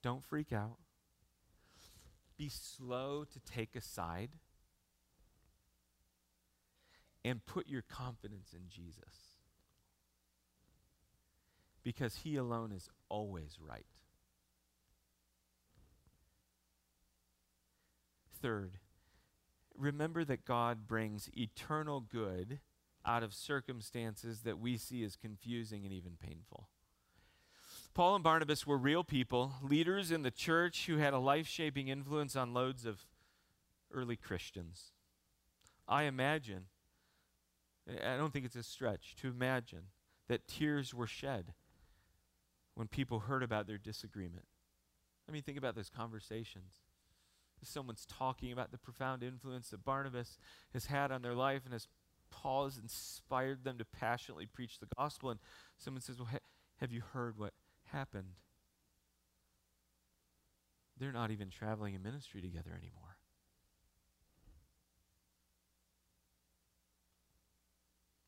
Don't 0.04 0.24
freak 0.24 0.54
out. 0.54 0.78
Be 2.38 2.50
slow 2.50 3.24
to 3.24 3.40
take 3.40 3.76
a 3.76 3.82
side 3.82 4.30
and 7.24 7.46
put 7.46 7.68
your 7.68 7.82
confidence 7.82 8.54
in 8.54 8.68
Jesus. 8.68 9.38
Because 11.84 12.18
he 12.18 12.36
alone 12.36 12.72
is 12.72 12.90
always 13.10 13.58
right. 13.60 13.86
Third, 18.42 18.80
remember 19.78 20.24
that 20.26 20.46
God 20.46 20.88
brings 20.88 21.30
eternal 21.36 22.02
good 22.02 22.60
out 23.06 23.24
of 23.24 23.34
circumstances 23.34 24.42
that 24.42 24.60
we 24.60 24.78
see 24.78 25.04
as 25.04 25.16
confusing 25.16 25.84
and 25.84 25.94
even 25.94 26.14
painful. 26.22 26.68
Paul 27.94 28.16
and 28.16 28.24
Barnabas 28.24 28.66
were 28.66 28.78
real 28.78 29.04
people, 29.04 29.54
leaders 29.62 30.10
in 30.10 30.24
the 30.24 30.32
church 30.32 30.88
who 30.88 30.98
had 30.98 31.14
a 31.14 31.20
life 31.20 31.48
shaping 31.48 31.90
influence 31.90 32.36
on 32.36 32.54
loads 32.54 32.86
of 32.86 33.06
early 33.94 34.16
Christians. 34.16 34.92
I 35.88 36.04
imagine 36.04 36.66
I 37.88 38.18
don't 38.18 38.32
think 38.32 38.46
it's 38.46 38.56
a 38.56 38.64
stretch 38.64 39.16
to 39.18 39.28
imagine 39.28 39.88
that 40.30 40.48
tears 40.48 40.94
were 40.94 41.08
shed 41.08 41.54
when 42.76 42.88
people 42.88 43.20
heard 43.20 43.44
about 43.44 43.68
their 43.68 43.78
disagreement. 43.78 44.46
I 45.28 45.32
mean, 45.32 45.44
think 45.44 45.58
about 45.58 45.76
those 45.76 45.90
conversations. 45.90 46.76
Someone's 47.64 48.06
talking 48.06 48.52
about 48.52 48.72
the 48.72 48.78
profound 48.78 49.24
influence 49.24 49.70
that 49.70 49.86
Barnabas 49.86 50.38
has 50.74 50.88
had 50.88 51.12
on 51.12 51.22
their 51.22 51.36
life 51.36 51.62
and 51.66 51.74
as 51.74 51.88
Paul 52.30 52.66
has 52.66 52.78
inspired 52.78 53.64
them 53.64 53.78
to 53.78 53.86
passionately 53.86 54.46
preach 54.46 54.80
the 54.80 54.88
gospel. 54.98 55.30
And 55.30 55.40
someone 55.78 56.02
says, 56.02 56.18
Well, 56.18 56.30
ha- 56.32 56.40
have 56.80 56.92
you 56.92 57.02
heard 57.14 57.38
what 57.38 57.54
happened? 57.86 58.36
They're 60.98 61.14
not 61.14 61.32
even 61.32 61.50
traveling 61.50 61.94
in 61.94 62.04
ministry 62.04 62.42
together 62.42 62.72
anymore. 62.72 63.13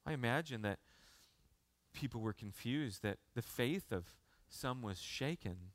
I 0.05 0.13
imagine 0.13 0.61
that 0.61 0.79
people 1.93 2.21
were 2.21 2.33
confused, 2.33 3.01
that 3.01 3.17
the 3.33 3.41
faith 3.41 3.91
of 3.91 4.05
some 4.49 4.81
was 4.81 4.99
shaken. 4.99 5.71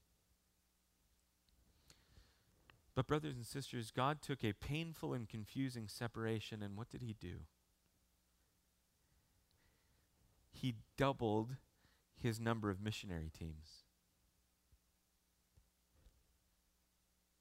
But, 2.94 3.07
brothers 3.07 3.36
and 3.36 3.46
sisters, 3.46 3.90
God 3.90 4.20
took 4.20 4.44
a 4.44 4.52
painful 4.52 5.14
and 5.14 5.28
confusing 5.28 5.88
separation, 5.88 6.62
and 6.62 6.76
what 6.76 6.90
did 6.90 7.02
He 7.02 7.14
do? 7.18 7.40
He 10.52 10.74
doubled 10.96 11.57
his 12.20 12.38
number 12.38 12.70
of 12.70 12.80
missionary 12.80 13.30
teams. 13.36 13.84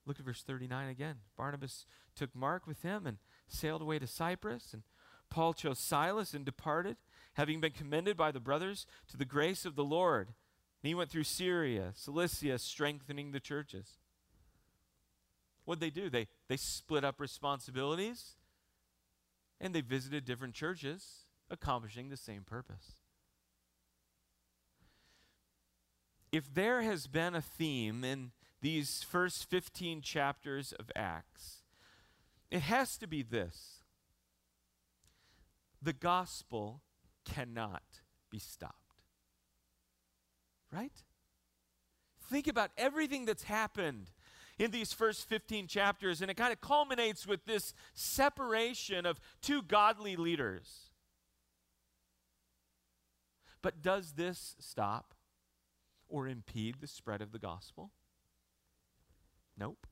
Look 0.06 0.20
at 0.20 0.26
verse 0.26 0.42
39 0.42 0.90
again. 0.90 1.18
Barnabas 1.38 1.86
took 2.16 2.34
Mark 2.34 2.66
with 2.66 2.82
him 2.82 3.06
and 3.06 3.18
sailed 3.48 3.82
away 3.82 4.00
to 4.00 4.08
Cyprus, 4.08 4.74
and 4.74 4.84
Paul 5.30 5.54
chose 5.54 5.80
Silas 5.80 6.34
and 6.34 6.46
departed, 6.46 6.98
having 7.34 7.62
been 7.62 7.72
commended 7.72 8.18
by 8.18 8.32
the 8.32 8.40
brothers 8.40 8.86
to 9.10 9.18
the 9.18 9.26
grace 9.26 9.66
of 9.66 9.76
the 9.76 9.84
Lord. 9.84 10.28
And 10.82 10.88
he 10.88 10.96
went 10.96 11.10
through 11.10 11.24
Syria, 11.24 11.92
Cilicia, 11.96 12.58
strengthening 12.58 13.32
the 13.32 13.40
churches. 13.40 13.98
What'd 15.66 15.82
they 15.82 15.90
do? 15.90 16.10
They, 16.10 16.28
they 16.48 16.58
split 16.58 17.04
up 17.04 17.20
responsibilities 17.20 18.36
and 19.62 19.76
they 19.76 19.82
visited 19.82 20.26
different 20.26 20.54
churches, 20.54 21.26
accomplishing 21.50 22.10
the 22.10 22.18
same 22.18 22.44
purpose. 22.44 22.96
if 26.32 26.54
there 26.54 26.82
has 26.82 27.08
been 27.08 27.36
a 27.36 27.42
theme 27.42 28.04
in 28.04 28.32
these 28.62 29.04
first 29.04 29.50
15 29.50 30.02
chapters 30.02 30.74
of 30.74 30.92
Acts, 30.96 31.64
it 32.52 32.62
has 32.62 32.98
to 32.98 33.08
be 33.08 33.24
this 33.24 33.79
the 35.82 35.94
gospel 35.94 36.82
cannot 37.26 37.84
be 38.30 38.40
stopped. 38.40 38.76
Right? 40.72 41.04
Think 42.30 42.48
about 42.48 42.72
everything 42.78 43.26
that's 43.26 43.44
happened 43.44 44.12
in 44.60 44.72
these 44.72 44.94
first 44.94 45.28
15 45.28 45.68
chapters, 45.68 46.22
and 46.22 46.30
it 46.30 46.36
kind 46.36 46.52
of 46.52 46.62
culminates 46.62 47.26
with 47.26 47.46
this 47.46 47.74
separation 47.94 49.06
of 49.06 49.20
two 49.42 49.64
godly 49.64 50.16
leaders. 50.16 50.92
But 53.62 53.82
does 53.82 54.14
this 54.14 54.56
stop 54.60 55.16
or 56.08 56.28
impede 56.28 56.76
the 56.82 56.88
spread 56.88 57.22
of 57.22 57.32
the 57.32 57.40
gospel? 57.40 57.92
Nope. 59.58 59.88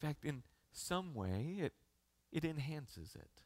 In 0.00 0.08
fact, 0.08 0.24
in 0.24 0.42
some 0.72 1.14
way, 1.14 1.56
it, 1.60 1.72
it 2.32 2.44
enhances 2.44 3.16
it. 3.16 3.42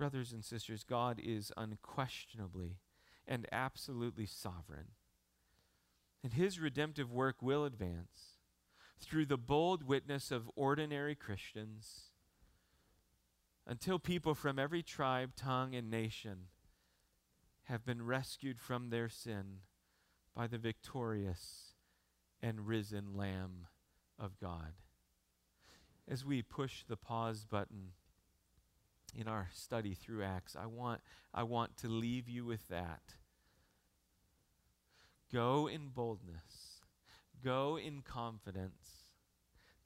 Brothers 0.00 0.32
and 0.32 0.42
sisters, 0.42 0.82
God 0.82 1.20
is 1.22 1.52
unquestionably 1.58 2.78
and 3.28 3.46
absolutely 3.52 4.24
sovereign. 4.24 4.92
And 6.24 6.32
his 6.32 6.58
redemptive 6.58 7.12
work 7.12 7.42
will 7.42 7.66
advance 7.66 8.38
through 8.98 9.26
the 9.26 9.36
bold 9.36 9.82
witness 9.82 10.30
of 10.30 10.50
ordinary 10.56 11.14
Christians 11.14 12.12
until 13.66 13.98
people 13.98 14.34
from 14.34 14.58
every 14.58 14.82
tribe, 14.82 15.32
tongue, 15.36 15.74
and 15.74 15.90
nation 15.90 16.46
have 17.64 17.84
been 17.84 18.00
rescued 18.00 18.58
from 18.58 18.88
their 18.88 19.10
sin 19.10 19.58
by 20.34 20.46
the 20.46 20.56
victorious 20.56 21.74
and 22.40 22.66
risen 22.66 23.14
Lamb 23.14 23.66
of 24.18 24.40
God. 24.40 24.72
As 26.08 26.24
we 26.24 26.40
push 26.40 26.84
the 26.88 26.96
pause 26.96 27.44
button, 27.44 27.92
in 29.20 29.28
our 29.28 29.48
study 29.52 29.94
through 29.94 30.22
Acts, 30.22 30.56
I 30.60 30.66
want, 30.66 31.00
I 31.34 31.42
want 31.42 31.76
to 31.78 31.88
leave 31.88 32.28
you 32.28 32.44
with 32.44 32.68
that. 32.68 33.02
Go 35.32 35.68
in 35.68 35.88
boldness, 35.88 36.80
go 37.44 37.78
in 37.78 38.02
confidence. 38.02 39.04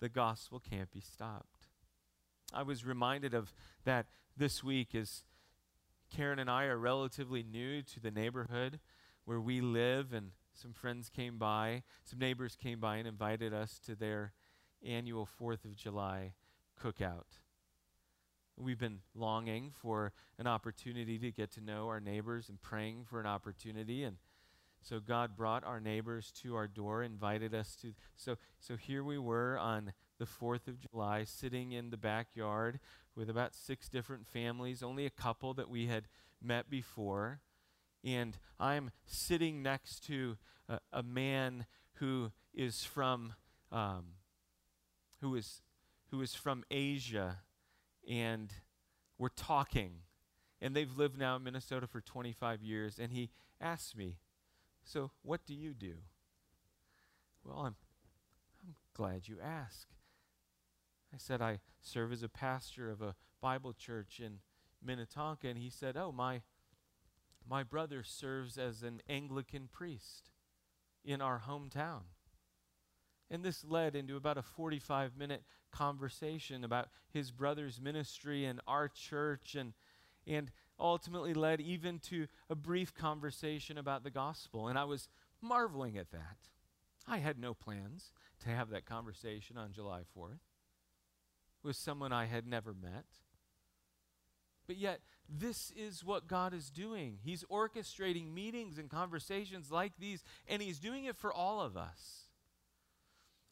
The 0.01 0.09
gospel 0.09 0.61
can't 0.61 0.91
be 0.91 1.01
stopped. 1.01 1.67
I 2.53 2.63
was 2.63 2.85
reminded 2.85 3.35
of 3.35 3.53
that 3.85 4.07
this 4.37 4.63
week 4.63 4.95
as 4.95 5.25
Karen 6.15 6.39
and 6.39 6.51
I 6.51 6.65
are 6.65 6.79
relatively 6.79 7.43
new 7.43 7.83
to 7.83 8.01
the 8.01 8.11
neighborhood 8.11 8.81
where 9.25 9.41
we 9.41 9.61
live, 9.61 10.13
and 10.13 10.31
some 10.53 10.73
friends 10.73 11.09
came 11.09 11.39
by, 11.39 11.83
some 12.05 12.19
neighbors 12.19 12.57
came 12.57 12.79
by 12.79 12.97
and 12.97 13.09
invited 13.09 13.53
us 13.53 13.81
to 13.87 13.95
their 13.95 14.33
annual 14.85 15.29
4th 15.41 15.65
of 15.65 15.75
July 15.75 16.35
cookout. 16.81 17.44
We've 18.57 18.79
been 18.79 19.01
longing 19.15 19.73
for 19.73 20.13
an 20.39 20.47
opportunity 20.47 21.19
to 21.19 21.31
get 21.33 21.51
to 21.53 21.61
know 21.61 21.89
our 21.89 22.01
neighbors 22.01 22.49
and 22.49 22.61
praying 22.61 23.07
for 23.11 23.19
an 23.19 23.27
opportunity. 23.27 24.05
And 24.05 24.17
so 24.81 25.01
God 25.01 25.37
brought 25.37 25.65
our 25.65 25.81
neighbors 25.81 26.31
to 26.43 26.55
our 26.55 26.69
door, 26.69 27.03
invited 27.03 27.53
us 27.55 27.75
to. 27.83 27.95
So, 28.17 28.37
so 28.61 28.77
here 28.77 29.03
we 29.03 29.19
were 29.19 29.59
on 29.59 29.93
the 30.19 30.27
4th 30.27 30.69
of 30.69 30.79
July, 30.79 31.25
sitting 31.25 31.73
in 31.73 31.91
the 31.91 31.97
backyard 31.97 32.79
with 33.17 33.29
about 33.29 33.55
six 33.55 33.89
different 33.89 34.27
families, 34.27 34.83
only 34.83 35.07
a 35.07 35.11
couple 35.11 35.55
that 35.55 35.69
we 35.69 35.87
had 35.87 36.05
met 36.41 36.71
before. 36.71 37.41
And 38.05 38.37
I'm 38.61 38.91
sitting 39.07 39.63
next 39.63 40.05
to 40.07 40.37
a, 40.69 40.79
a 40.93 41.03
man 41.03 41.67
who 41.95 42.31
is 42.53 42.85
from, 42.85 43.35
um, 43.73 44.05
who 45.21 45.35
is, 45.35 45.63
who 46.11 46.21
is 46.21 46.35
from 46.35 46.63
Asia 46.71 47.39
and 48.09 48.53
we're 49.19 49.29
talking. 49.29 50.03
And 50.61 50.75
they've 50.75 50.97
lived 50.97 51.19
now 51.19 51.37
in 51.37 51.45
Minnesota 51.45 51.87
for 51.87 52.01
25 52.01 52.63
years. 52.63 52.99
And 52.99 53.13
he 53.13 53.31
asked 53.61 53.97
me, 53.97 54.17
So, 54.85 55.11
what 55.23 55.45
do 55.47 55.55
you 55.55 55.75
do? 55.75 55.95
Well, 57.45 57.59
I'm, 57.59 57.77
I'm 58.67 58.75
glad 58.95 59.29
you 59.29 59.39
ask. 59.43 59.89
I 61.13 61.19
said, 61.19 61.43
I 61.43 61.61
serve 61.81 62.13
as 62.13 62.23
a 62.23 62.29
pastor 62.29 62.91
of 62.91 63.03
a 63.03 63.15
Bible 63.41 63.73
church 63.73 64.21
in 64.21 64.39
Minnetonka. 64.83 65.49
And 65.49 65.59
he 65.59 65.71
said, 65.71 65.97
Oh, 65.97 66.13
my, 66.13 66.43
my 67.49 67.63
brother 67.63 68.03
serves 68.03 68.57
as 68.57 68.83
an 68.83 69.03
Anglican 69.09 69.69
priest 69.71 70.31
in 71.05 71.21
our 71.21 71.43
hometown. 71.47 72.03
And 73.35 73.45
this 73.45 73.65
led 73.65 73.97
into 73.97 74.17
about 74.17 74.39
a 74.39 74.43
45 74.43 75.17
minute 75.17 75.43
conversation 75.73 76.63
about 76.63 76.87
his 77.13 77.33
brother's 77.33 77.81
ministry 77.81 78.45
and 78.45 78.61
our 78.69 78.87
church, 78.87 79.57
and, 79.57 79.73
and 80.25 80.53
ultimately 80.79 81.35
led 81.35 81.61
even 81.61 81.99
to 81.99 82.29
a 82.49 82.55
brief 82.55 82.95
conversation 82.95 83.77
about 83.77 84.05
the 84.05 84.11
gospel. 84.11 84.69
And 84.69 84.79
I 84.79 84.85
was 84.85 85.09
marveling 85.43 85.99
at 85.99 86.13
that. 86.13 86.37
I 87.09 87.19
had 87.19 87.37
no 87.37 87.55
plans 87.55 88.13
to 88.45 88.51
have 88.51 88.71
that 88.71 88.87
conversation 88.87 89.59
on 89.59 89.73
July 89.73 90.03
4th 90.17 90.39
with 91.65 91.75
someone 91.75 92.13
I 92.13 92.27
had 92.27 92.47
never 92.47 92.73
met. 92.73 93.07
But 94.69 94.77
yet, 94.77 95.01
this 95.29 95.73
is 95.77 96.05
what 96.05 96.29
God 96.29 96.55
is 96.55 96.71
doing. 96.71 97.19
He's 97.21 97.43
orchestrating 97.51 98.33
meetings 98.33 98.79
and 98.79 98.89
conversations 98.89 99.73
like 99.73 99.95
these, 99.99 100.23
and 100.47 100.63
He's 100.63 100.79
doing 100.79 101.07
it 101.07 101.17
for 101.17 101.33
all 101.33 101.61
of 101.61 101.77
us. 101.77 102.24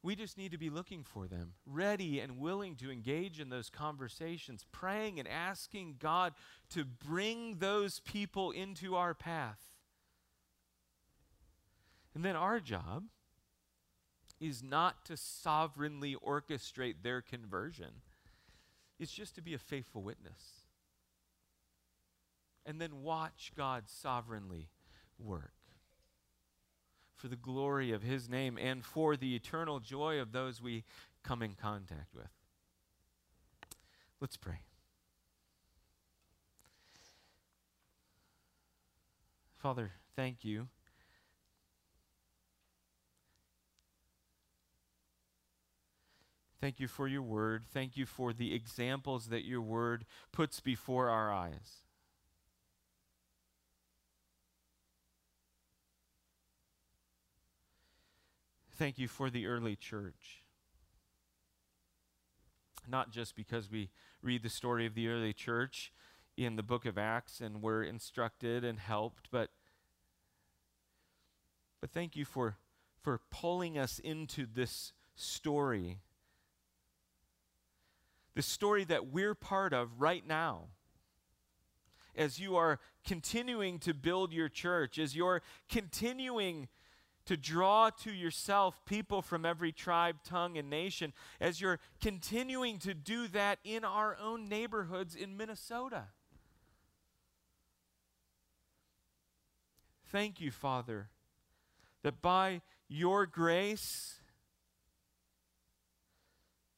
We 0.03 0.17
just 0.17 0.37
need 0.37 0.51
to 0.51 0.59
be 0.59 0.69
looking 0.69 1.05
for 1.05 1.29
them, 1.29 1.55
ready 1.65 2.19
and 2.19 2.39
willing 2.39 2.75
to 2.77 2.91
engage 2.91 3.39
in 3.39 3.51
those 3.51 3.71
conversations, 3.71 4.67
praying 4.73 5.21
and 5.21 5.29
asking 5.29 5.97
God 6.01 6.35
to 6.71 6.85
bring 6.85 7.59
those 7.59 8.01
people 8.01 8.51
into 8.51 8.97
our 8.97 9.15
path. 9.15 9.61
And 12.15 12.25
then 12.25 12.35
our 12.35 12.59
job 12.59 13.05
is 14.41 14.61
not 14.61 15.05
to 15.05 15.17
sovereignly 15.17 16.17
orchestrate 16.17 16.97
their 17.03 17.23
conversion, 17.23 18.03
it's 18.99 19.13
just 19.13 19.37
to 19.37 19.43
be 19.43 19.55
a 19.55 19.59
faithful 19.59 20.03
witness. 20.03 20.65
And 22.67 22.81
then 22.81 23.03
watch 23.03 23.53
God 23.57 23.85
sovereignly 23.89 24.69
work 25.19 25.62
for 27.23 27.29
the 27.29 27.37
glory 27.37 27.93
of 27.93 28.03
His 28.03 28.29
name 28.29 28.59
and 28.61 28.85
for 28.85 29.17
the 29.17 29.37
eternal 29.37 29.79
joy 29.79 30.19
of 30.19 30.33
those 30.33 30.61
we 30.61 30.83
come 31.23 31.41
in 31.41 31.55
contact 31.55 32.13
with. 32.13 32.27
Let's 34.21 34.37
pray. 34.37 34.59
Father, 39.57 39.93
thank 40.17 40.45
you. 40.45 40.67
Thank 46.61 46.81
you 46.81 46.89
for 46.89 47.07
your 47.07 47.23
word. 47.23 47.67
Thank 47.73 47.97
you 47.97 48.05
for 48.05 48.33
the 48.33 48.53
examples 48.53 49.29
that 49.29 49.45
your 49.45 49.61
word 49.61 50.07
puts 50.33 50.59
before 50.59 51.09
our 51.09 51.33
eyes. 51.33 51.83
Thank 58.77 58.99
you 58.99 59.09
for 59.09 59.31
the 59.31 59.47
early 59.47 59.77
church. 59.77 60.43
Not 62.89 63.13
just 63.13 63.37
because 63.37 63.71
we 63.71 63.91
read 64.23 64.43
the 64.43 64.49
story 64.49 64.87
of 64.87 64.95
the 64.95 65.09
early 65.09 65.33
church 65.33 65.93
in 66.37 66.57
the 66.57 66.63
book 66.63 66.85
of 66.87 66.99
Acts 66.99 67.41
and 67.41 67.63
we're 67.63 67.83
instructed 67.83 68.65
and 68.65 68.79
helped, 68.79 69.29
but, 69.31 69.51
but 71.81 71.91
thank 71.91 72.17
you 72.17 72.25
for, 72.25 72.57
for 73.01 73.21
pulling 73.31 73.79
us 73.79 73.99
into 73.99 74.47
this 74.53 74.93
story. 75.15 76.01
The 78.35 78.43
story 78.43 78.85
that 78.85 79.09
we're 79.09 79.35
part 79.35 79.73
of 79.73 80.01
right 80.01 80.27
now 80.27 80.69
as 82.15 82.39
you 82.39 82.57
are 82.57 82.79
continuing 83.07 83.79
to 83.81 83.95
build 83.95 84.33
your 84.33 84.49
church, 84.49 84.99
as 84.99 85.17
you're 85.17 85.43
continuing 85.69 86.69
to 87.27 87.37
draw 87.37 87.91
to 87.91 88.13
yourself 88.13 88.85
people 88.85 89.23
from 89.23 89.45
every 89.45 89.73
tribe, 89.73 90.17
tongue, 90.25 90.59
and 90.59 90.69
nation 90.69 91.13
as 91.41 91.61
you're 91.61 91.79
continuing 92.01 92.79
to 92.81 92.95
do 92.95 93.29
that 93.29 93.59
in 93.65 93.85
our 93.85 94.17
own 94.21 94.49
neighborhoods 94.49 95.15
in 95.15 95.37
Minnesota. 95.37 96.05
Thank 100.07 100.41
you, 100.41 100.51
Father, 100.51 101.09
that 102.03 102.21
by 102.21 102.61
your 102.89 103.25
grace, 103.25 104.17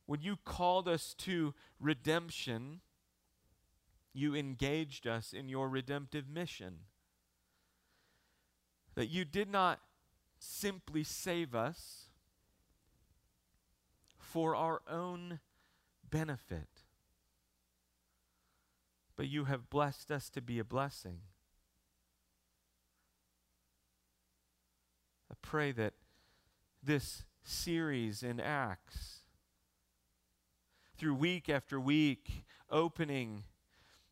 when 0.07 0.21
you 0.21 0.37
called 0.45 0.87
us 0.87 1.15
to 1.19 1.55
redemption, 1.81 2.81
you 4.13 4.37
engaged 4.37 5.09
us 5.09 5.33
in 5.33 5.49
your 5.49 5.69
redemptive 5.69 6.29
mission. 6.29 6.81
That 8.95 9.07
you 9.07 9.25
did 9.25 9.51
not 9.51 9.81
simply 10.45 11.03
save 11.03 11.55
us 11.55 12.11
for 14.19 14.55
our 14.55 14.83
own 14.91 15.41
benefit, 16.09 16.69
but 19.17 19.29
you 19.29 19.45
have 19.45 19.71
blessed 19.71 20.11
us 20.11 20.29
to 20.31 20.41
be 20.41 20.59
a 20.59 20.65
blessing. 20.65 21.21
I 25.31 25.35
pray 25.41 25.73
that 25.73 25.95
this 26.83 27.25
series 27.43 28.23
in 28.23 28.41
Acts, 28.41 29.21
through 30.97 31.15
week 31.15 31.49
after 31.49 31.81
week, 31.81 32.45
opening 32.71 33.45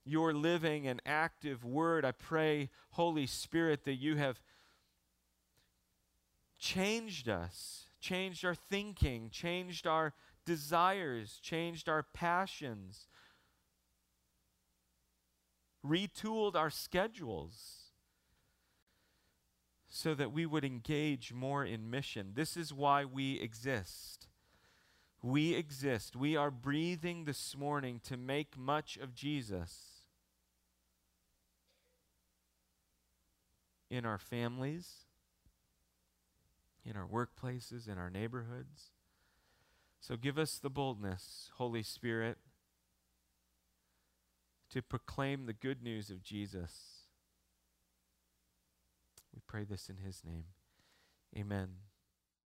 your 0.05 0.33
living 0.33 0.87
and 0.87 1.01
active 1.07 1.65
word, 1.65 2.05
I 2.05 2.13
pray, 2.13 2.71
Holy 2.93 3.27
Spirit, 3.27 3.85
that 3.85 3.95
you 3.95 4.17
have 4.17 4.41
changed 6.63 7.29
us, 7.29 7.87
changed 8.01 8.45
our 8.45 8.55
thinking, 8.55 9.29
changed 9.31 9.85
our 9.85 10.15
desires, 10.47 11.41
changed 11.43 11.89
our 11.89 12.05
passions, 12.15 13.09
retooled 15.85 16.55
our 16.55 16.71
schedules 16.71 17.91
so 19.89 20.15
that 20.15 20.33
we 20.33 20.47
would 20.47 20.65
engage 20.65 21.33
more 21.33 21.65
in 21.65 21.91
mission. 21.91 22.31
This 22.35 22.57
is 22.57 22.73
why 22.73 23.05
we 23.05 23.41
exist. 23.41 24.29
We 25.21 25.55
exist. 25.55 26.15
We 26.15 26.37
are 26.37 26.51
breathing 26.53 27.25
this 27.25 27.57
morning 27.57 28.01
to 28.05 28.17
make 28.17 28.57
much 28.57 28.97
of 28.97 29.15
Jesus 29.17 30.05
in 33.91 34.07
our 34.07 34.19
families, 34.19 35.07
in 36.85 36.97
our 36.97 37.07
workplaces, 37.07 37.89
in 37.89 37.99
our 37.99 38.11
neighborhoods. 38.11 38.91
So 40.01 40.17
give 40.17 40.39
us 40.39 40.59
the 40.59 40.71
boldness, 40.71 41.51
Holy 41.57 41.83
Spirit, 41.83 42.39
to 44.71 44.83
proclaim 44.83 45.47
the 45.47 45.53
good 45.53 45.83
news 45.83 46.11
of 46.11 46.23
Jesus. 46.23 47.07
We 49.33 49.41
pray 49.47 49.65
this 49.65 49.89
in 49.89 49.99
his 50.05 50.23
name. 50.25 50.45
Amen. 51.37 51.92